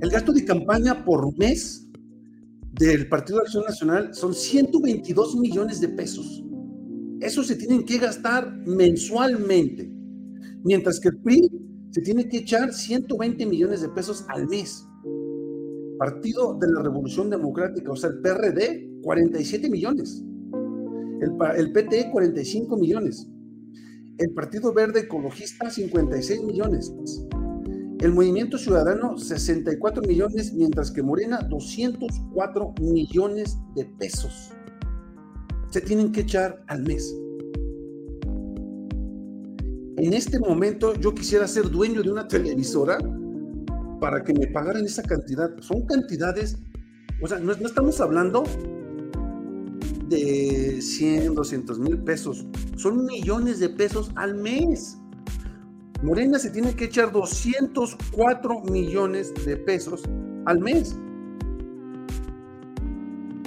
El 0.00 0.10
gasto 0.10 0.32
de 0.32 0.44
campaña 0.44 1.04
por 1.04 1.36
mes 1.36 1.87
del 2.78 3.08
Partido 3.08 3.38
de 3.38 3.44
Acción 3.44 3.64
Nacional 3.64 4.14
son 4.14 4.34
122 4.34 5.36
millones 5.36 5.80
de 5.80 5.88
pesos. 5.88 6.44
Eso 7.20 7.42
se 7.42 7.56
tienen 7.56 7.84
que 7.84 7.98
gastar 7.98 8.56
mensualmente. 8.66 9.90
Mientras 10.62 11.00
que 11.00 11.08
el 11.08 11.18
PRI 11.18 11.48
se 11.90 12.02
tiene 12.02 12.28
que 12.28 12.38
echar 12.38 12.72
120 12.72 13.46
millones 13.46 13.80
de 13.80 13.88
pesos 13.88 14.24
al 14.28 14.46
mes. 14.46 14.86
Partido 15.98 16.56
de 16.60 16.68
la 16.70 16.82
Revolución 16.82 17.28
Democrática, 17.28 17.90
o 17.90 17.96
sea, 17.96 18.10
el 18.10 18.20
PRD, 18.20 19.00
47 19.02 19.68
millones. 19.68 20.22
El, 21.20 21.32
el 21.56 21.72
PT, 21.72 22.10
45 22.12 22.76
millones. 22.76 23.28
El 24.18 24.32
Partido 24.34 24.72
Verde 24.72 25.00
Ecologista, 25.00 25.70
56 25.70 26.44
millones. 26.44 26.92
El 28.00 28.12
Movimiento 28.12 28.58
Ciudadano 28.58 29.18
64 29.18 30.02
millones, 30.02 30.52
mientras 30.52 30.92
que 30.92 31.02
Morena 31.02 31.40
204 31.40 32.74
millones 32.80 33.58
de 33.74 33.86
pesos. 33.86 34.52
Se 35.70 35.80
tienen 35.80 36.12
que 36.12 36.20
echar 36.20 36.62
al 36.68 36.84
mes. 36.84 37.12
En 39.96 40.14
este 40.14 40.38
momento 40.38 40.94
yo 40.94 41.12
quisiera 41.12 41.48
ser 41.48 41.68
dueño 41.70 42.04
de 42.04 42.12
una 42.12 42.28
televisora 42.28 42.98
para 44.00 44.22
que 44.22 44.32
me 44.32 44.46
pagaran 44.46 44.84
esa 44.84 45.02
cantidad. 45.02 45.50
Son 45.60 45.84
cantidades, 45.84 46.56
o 47.20 47.26
sea, 47.26 47.40
no, 47.40 47.52
no 47.52 47.66
estamos 47.66 48.00
hablando 48.00 48.44
de 50.08 50.80
100, 50.80 51.34
200 51.34 51.80
mil 51.80 51.98
pesos. 51.98 52.46
Son 52.76 53.04
millones 53.06 53.58
de 53.58 53.70
pesos 53.70 54.12
al 54.14 54.36
mes. 54.36 54.96
Morena 56.02 56.38
se 56.38 56.50
tiene 56.50 56.74
que 56.74 56.84
echar 56.84 57.10
204 57.10 58.60
millones 58.70 59.32
de 59.44 59.56
pesos 59.56 60.02
al 60.44 60.60
mes. 60.60 60.96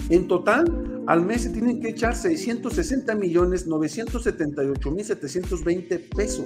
En 0.10 0.28
total, 0.28 1.04
al 1.08 1.26
mes 1.26 1.44
se 1.44 1.50
tienen 1.50 1.80
que 1.80 1.90
echar 1.90 2.14
660 2.14 3.16
millones 3.16 3.68
978 3.68 4.92
mil 4.92 5.06
720 5.06 6.00
pesos. 6.16 6.46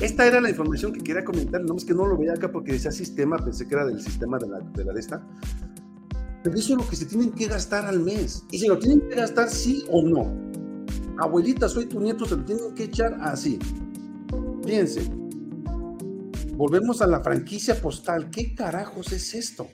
Esta 0.00 0.26
era 0.26 0.40
la 0.40 0.48
información 0.48 0.92
que 0.92 1.00
quería 1.00 1.24
comentar, 1.24 1.62
no 1.62 1.76
es 1.76 1.84
que 1.84 1.94
no 1.94 2.06
lo 2.06 2.16
veía 2.16 2.32
acá 2.32 2.50
porque 2.50 2.72
decía 2.72 2.90
sistema, 2.90 3.36
pensé 3.36 3.68
que 3.68 3.74
era 3.74 3.86
del 3.86 4.00
sistema 4.00 4.38
de 4.38 4.48
la 4.48 4.60
de, 4.60 4.84
la 4.84 4.92
de 4.94 5.00
esta. 5.00 5.24
Pero 6.42 6.56
eso 6.56 6.72
es 6.72 6.78
lo 6.78 6.88
que 6.88 6.96
se 6.96 7.04
tienen 7.04 7.30
que 7.32 7.46
gastar 7.46 7.84
al 7.84 8.00
mes. 8.00 8.44
Y 8.50 8.58
si 8.58 8.66
lo 8.66 8.78
tienen 8.78 9.02
que 9.08 9.14
gastar 9.14 9.48
sí 9.50 9.84
o 9.90 10.02
no. 10.02 10.26
Abuelita, 11.18 11.68
soy 11.68 11.86
tu 11.86 12.00
nieto, 12.00 12.24
se 12.24 12.36
lo 12.36 12.44
tienen 12.44 12.74
que 12.74 12.84
echar 12.84 13.16
así. 13.20 13.58
Fíjense, 14.64 15.02
volvemos 16.54 17.02
a 17.02 17.06
la 17.06 17.20
franquicia 17.20 17.74
postal. 17.80 18.30
¿Qué 18.30 18.54
carajos 18.54 19.12
es 19.12 19.34
esto? 19.34 19.66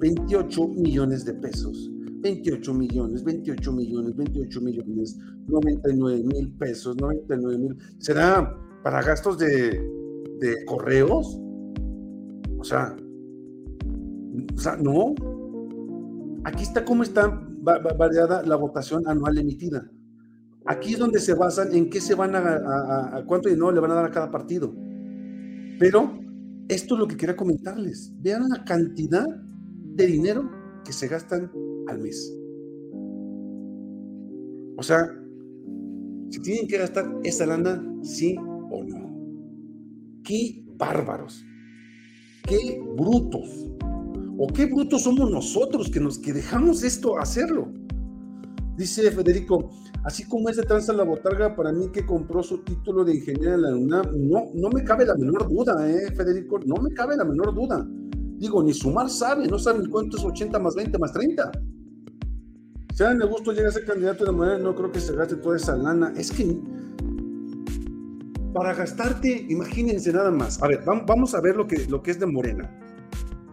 28 0.00 0.68
millones 0.68 1.24
de 1.24 1.34
pesos. 1.34 1.90
28 2.20 2.74
millones, 2.74 3.22
28 3.24 3.72
millones, 3.72 4.16
28 4.16 4.60
millones, 4.60 5.18
99 5.46 6.22
mil 6.24 6.52
pesos, 6.54 6.96
99 6.96 7.58
mil. 7.58 7.76
¿Será 7.98 8.56
para 8.82 9.02
gastos 9.02 9.38
de, 9.38 9.80
de 10.40 10.64
correos? 10.66 11.38
O 12.58 12.64
sea, 12.64 12.96
o 14.54 14.58
sea, 14.58 14.76
no. 14.76 15.14
Aquí 16.44 16.62
está 16.62 16.84
cómo 16.84 17.02
está 17.02 17.28
variada 17.62 18.42
la 18.42 18.56
votación 18.56 19.06
anual 19.06 19.38
emitida. 19.38 19.88
Aquí 20.68 20.92
es 20.92 20.98
donde 20.98 21.18
se 21.18 21.32
basan 21.32 21.74
en 21.74 21.88
qué 21.88 21.98
se 21.98 22.14
van 22.14 22.36
a, 22.36 23.24
cuánto 23.26 23.48
dinero 23.48 23.72
le 23.72 23.80
van 23.80 23.90
a 23.90 23.94
dar 23.94 24.04
a 24.04 24.10
cada 24.10 24.30
partido. 24.30 24.74
Pero 25.78 26.20
esto 26.68 26.94
es 26.94 27.00
lo 27.00 27.08
que 27.08 27.16
quería 27.16 27.34
comentarles. 27.34 28.12
Vean 28.20 28.46
la 28.50 28.62
cantidad 28.66 29.26
de 29.26 30.06
dinero 30.06 30.50
que 30.84 30.92
se 30.92 31.08
gastan 31.08 31.50
al 31.88 32.00
mes. 32.00 32.34
O 34.76 34.82
sea, 34.82 35.10
si 36.28 36.38
tienen 36.42 36.68
que 36.68 36.76
gastar 36.76 37.14
esa 37.24 37.46
lana, 37.46 37.82
sí 38.02 38.36
o 38.70 38.84
no. 38.84 40.22
Qué 40.22 40.62
bárbaros. 40.76 41.46
Qué 42.46 42.78
brutos. 42.94 43.70
O 44.36 44.46
qué 44.48 44.66
brutos 44.66 45.04
somos 45.04 45.30
nosotros 45.30 45.88
que 45.88 45.98
nos 45.98 46.18
que 46.18 46.34
dejamos 46.34 46.82
esto 46.82 47.18
hacerlo. 47.18 47.72
Dice 48.78 49.10
Federico, 49.10 49.70
así 50.04 50.22
como 50.22 50.48
es 50.48 50.56
de 50.56 50.62
tranza 50.62 50.92
la 50.92 51.02
botarga 51.02 51.56
para 51.56 51.72
mí 51.72 51.88
que 51.88 52.06
compró 52.06 52.44
su 52.44 52.58
título 52.58 53.04
de 53.04 53.16
ingeniero 53.16 53.56
en 53.56 53.62
la 53.62 53.74
UNAM, 53.74 54.06
no, 54.30 54.50
no 54.54 54.70
me 54.70 54.84
cabe 54.84 55.04
la 55.04 55.16
menor 55.16 55.48
duda, 55.48 55.90
¿eh, 55.90 56.12
Federico? 56.12 56.60
No 56.64 56.76
me 56.76 56.94
cabe 56.94 57.16
la 57.16 57.24
menor 57.24 57.52
duda. 57.52 57.84
Digo, 58.38 58.62
ni 58.62 58.72
sumar 58.72 59.10
sabe, 59.10 59.48
no 59.48 59.58
saben 59.58 59.90
cuánto 59.90 60.16
es 60.16 60.24
80 60.24 60.60
más 60.60 60.76
20 60.76 60.96
más 60.96 61.12
30. 61.12 61.50
Si 62.94 63.02
a 63.02 63.12
gusto 63.26 63.50
llega 63.50 63.68
a 63.68 63.72
ser 63.72 63.84
candidato 63.84 64.24
de 64.24 64.30
Morena, 64.30 64.58
no 64.58 64.76
creo 64.76 64.92
que 64.92 65.00
se 65.00 65.12
gaste 65.12 65.34
toda 65.34 65.56
esa 65.56 65.76
lana. 65.76 66.14
Es 66.16 66.30
que 66.30 66.56
para 68.54 68.74
gastarte, 68.74 69.44
imagínense 69.48 70.12
nada 70.12 70.30
más. 70.30 70.62
A 70.62 70.68
ver, 70.68 70.84
vamos 70.84 71.34
a 71.34 71.40
ver 71.40 71.56
lo 71.56 71.66
que, 71.66 71.84
lo 71.88 72.00
que 72.00 72.12
es 72.12 72.20
de 72.20 72.26
Morena. 72.26 72.70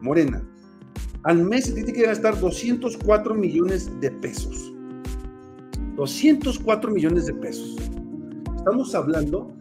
Morena. 0.02 0.48
Al 1.24 1.44
mes 1.44 1.74
tiene 1.74 1.92
que 1.92 2.04
gastar 2.04 2.40
204 2.40 3.34
millones 3.34 3.90
de 4.00 4.12
pesos. 4.12 4.75
204 5.96 6.92
millones 6.92 7.26
de 7.28 7.34
pesos. 7.34 7.76
Estamos 8.58 8.94
hablando 8.96 9.56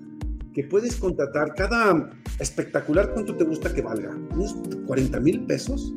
que 0.52 0.64
puedes 0.64 0.96
contratar 0.96 1.54
cada 1.54 2.10
espectacular, 2.38 3.12
¿cuánto 3.12 3.36
te 3.36 3.44
gusta 3.44 3.72
que 3.72 3.82
valga? 3.82 4.16
¿Unos 4.32 4.54
40 4.86 5.20
mil 5.20 5.44
pesos? 5.46 5.92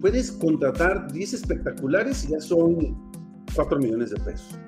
Puedes 0.00 0.32
contratar 0.32 1.10
10 1.12 1.34
espectaculares 1.34 2.24
y 2.24 2.32
ya 2.32 2.40
son 2.40 2.96
4 3.54 3.78
millones 3.78 4.10
de 4.10 4.20
pesos. 4.20 4.58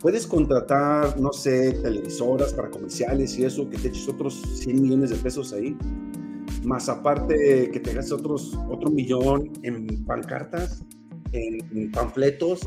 Puedes 0.00 0.26
contratar, 0.26 1.20
no 1.20 1.30
sé, 1.32 1.72
televisoras 1.82 2.54
para 2.54 2.70
comerciales 2.70 3.38
y 3.38 3.44
eso, 3.44 3.68
que 3.68 3.76
te 3.76 3.88
eches 3.88 4.08
otros 4.08 4.40
100 4.54 4.80
millones 4.80 5.10
de 5.10 5.16
pesos 5.16 5.52
ahí. 5.52 5.76
Más 6.64 6.88
aparte 6.88 7.70
que 7.70 7.80
te 7.80 7.92
gastes 7.92 8.12
otros, 8.12 8.58
otro 8.70 8.90
millón 8.90 9.52
en 9.62 10.04
pancartas, 10.06 10.82
en, 11.32 11.90
panfletos. 11.90 12.66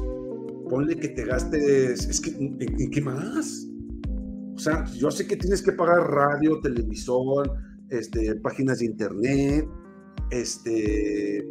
Ponle 0.73 0.95
que 0.95 1.09
te 1.09 1.23
gastes, 1.23 2.07
es 2.07 2.19
que, 2.19 2.31
¿en 2.31 2.89
qué 2.89 2.99
más? 2.99 3.67
O 4.55 4.57
sea, 4.57 4.83
yo 4.85 5.11
sé 5.11 5.27
que 5.27 5.37
tienes 5.37 5.61
que 5.61 5.71
pagar 5.71 5.99
radio, 5.99 6.59
televisor, 6.61 7.47
este, 7.91 8.33
páginas 8.37 8.79
de 8.79 8.85
internet, 8.85 9.67
este, 10.31 11.47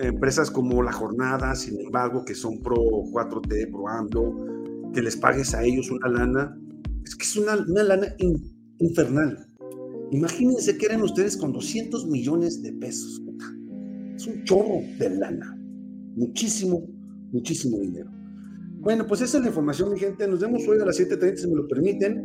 empresas 0.00 0.52
como 0.52 0.84
La 0.84 0.92
Jornada, 0.92 1.56
sin 1.56 1.80
embargo, 1.80 2.24
que 2.24 2.36
son 2.36 2.62
pro 2.62 2.76
4T, 2.76 3.72
pro 3.72 3.88
AMLO, 3.88 4.92
que 4.92 5.02
les 5.02 5.16
pagues 5.16 5.52
a 5.52 5.64
ellos 5.64 5.90
una 5.90 6.08
lana. 6.10 6.56
Es 7.04 7.16
que 7.16 7.24
es 7.24 7.36
una, 7.36 7.56
lana 7.56 8.06
infernal. 8.78 9.48
Imagínense 10.12 10.78
que 10.78 10.86
eran 10.86 11.02
ustedes 11.02 11.36
con 11.36 11.52
200 11.52 12.06
millones 12.06 12.62
de 12.62 12.72
pesos. 12.74 13.20
Es 14.14 14.28
un 14.28 14.44
chorro 14.44 14.80
de 15.00 15.10
lana. 15.10 15.58
Muchísimo, 16.14 16.86
muchísimo 17.32 17.78
dinero. 17.78 18.23
Bueno, 18.84 19.06
pues 19.06 19.22
esa 19.22 19.38
es 19.38 19.42
la 19.42 19.48
información, 19.48 19.90
mi 19.90 19.98
gente. 19.98 20.28
Nos 20.28 20.40
vemos 20.40 20.68
hoy 20.68 20.78
a 20.78 20.84
las 20.84 21.00
7.30, 21.00 21.36
si 21.36 21.48
me 21.48 21.56
lo 21.56 21.66
permiten. 21.66 22.22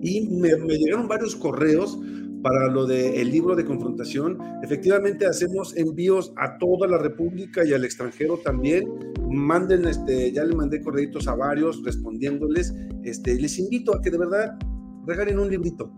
Y 0.00 0.26
me, 0.26 0.48
llegaron 0.78 1.06
varios 1.06 1.36
correos 1.36 2.00
para 2.42 2.66
lo 2.68 2.86
del 2.86 3.30
libro 3.30 3.54
de 3.54 3.66
confrontación. 3.66 4.38
Efectivamente, 4.62 5.26
hacemos 5.26 5.76
envíos 5.76 6.32
a 6.38 6.56
toda 6.56 6.88
la 6.88 6.96
República 6.96 7.62
y 7.66 7.74
al 7.74 7.84
extranjero 7.84 8.38
también. 8.38 8.88
Manden, 9.28 9.86
este, 9.86 10.32
ya 10.32 10.44
le 10.44 10.56
mandé 10.56 10.80
correitos 10.80 11.28
a 11.28 11.34
varios 11.34 11.84
respondiéndoles. 11.84 12.74
Este, 13.04 13.38
les 13.38 13.58
invito 13.58 13.94
a 13.94 14.00
que 14.00 14.10
de 14.10 14.16
verdad 14.16 14.58
regalen 15.06 15.38
un 15.40 15.50
librito. 15.50 15.92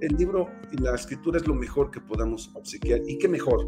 El 0.00 0.16
libro 0.16 0.48
y 0.72 0.78
la 0.78 0.94
escritura 0.94 1.36
es 1.36 1.46
lo 1.46 1.54
mejor 1.54 1.90
que 1.90 2.00
podamos 2.00 2.50
obsequiar. 2.54 3.00
Y 3.06 3.18
qué 3.18 3.28
mejor 3.28 3.66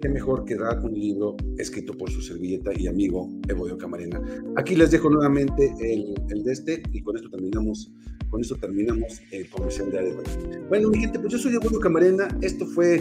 qué 0.00 0.08
mejor 0.08 0.44
que 0.44 0.56
dar 0.56 0.80
un 0.80 0.92
libro 0.94 1.36
escrito 1.58 1.92
por 1.96 2.10
su 2.10 2.20
servilleta 2.20 2.72
y 2.76 2.86
amigo 2.86 3.28
Evodio 3.48 3.76
Camarena. 3.76 4.20
Aquí 4.56 4.74
les 4.74 4.90
dejo 4.90 5.10
nuevamente 5.10 5.74
el, 5.80 6.14
el, 6.30 6.42
de 6.42 6.52
este 6.52 6.82
y 6.92 7.02
con 7.02 7.16
esto 7.16 7.28
terminamos, 7.30 7.92
con 8.30 8.40
esto 8.40 8.56
terminamos 8.56 9.20
el 9.30 9.48
comercial 9.50 9.90
de 9.90 9.98
hoy. 9.98 10.24
Bueno, 10.68 10.88
mi 10.88 10.98
gente, 10.98 11.18
pues 11.18 11.32
yo 11.32 11.38
soy 11.38 11.54
Evodio 11.54 11.80
Camarena. 11.80 12.28
Esto 12.40 12.66
fue 12.66 13.00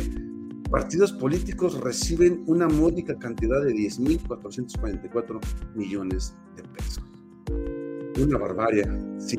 partidos 0.70 1.14
políticos 1.14 1.80
reciben 1.80 2.44
una 2.48 2.68
módica 2.68 3.18
cantidad 3.18 3.64
de 3.64 3.74
10.444 3.74 5.40
millones 5.76 6.34
de 6.56 6.64
pesos. 6.64 7.04
Una 8.22 8.38
barbarie, 8.38 8.84
sí, 9.18 9.38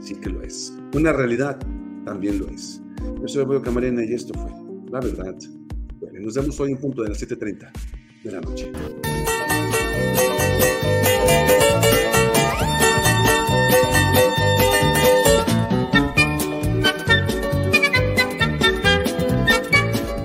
sí 0.00 0.14
que 0.14 0.30
lo 0.30 0.42
es. 0.42 0.72
Una 0.94 1.12
realidad, 1.12 1.58
también 2.04 2.38
lo 2.38 2.48
es. 2.48 2.82
Yo 3.20 3.28
soy 3.28 3.42
Evodio 3.42 3.62
Camarena 3.62 4.04
y 4.04 4.14
esto 4.14 4.32
fue 4.34 4.50
la 4.90 5.00
verdad 5.00 5.36
nos 6.24 6.32
vemos 6.36 6.58
hoy 6.58 6.72
en 6.72 6.78
punto 6.78 7.02
de 7.02 7.10
las 7.10 7.20
7.30 7.22 7.70
de 8.22 8.32
la 8.32 8.40
noche. 8.40 8.72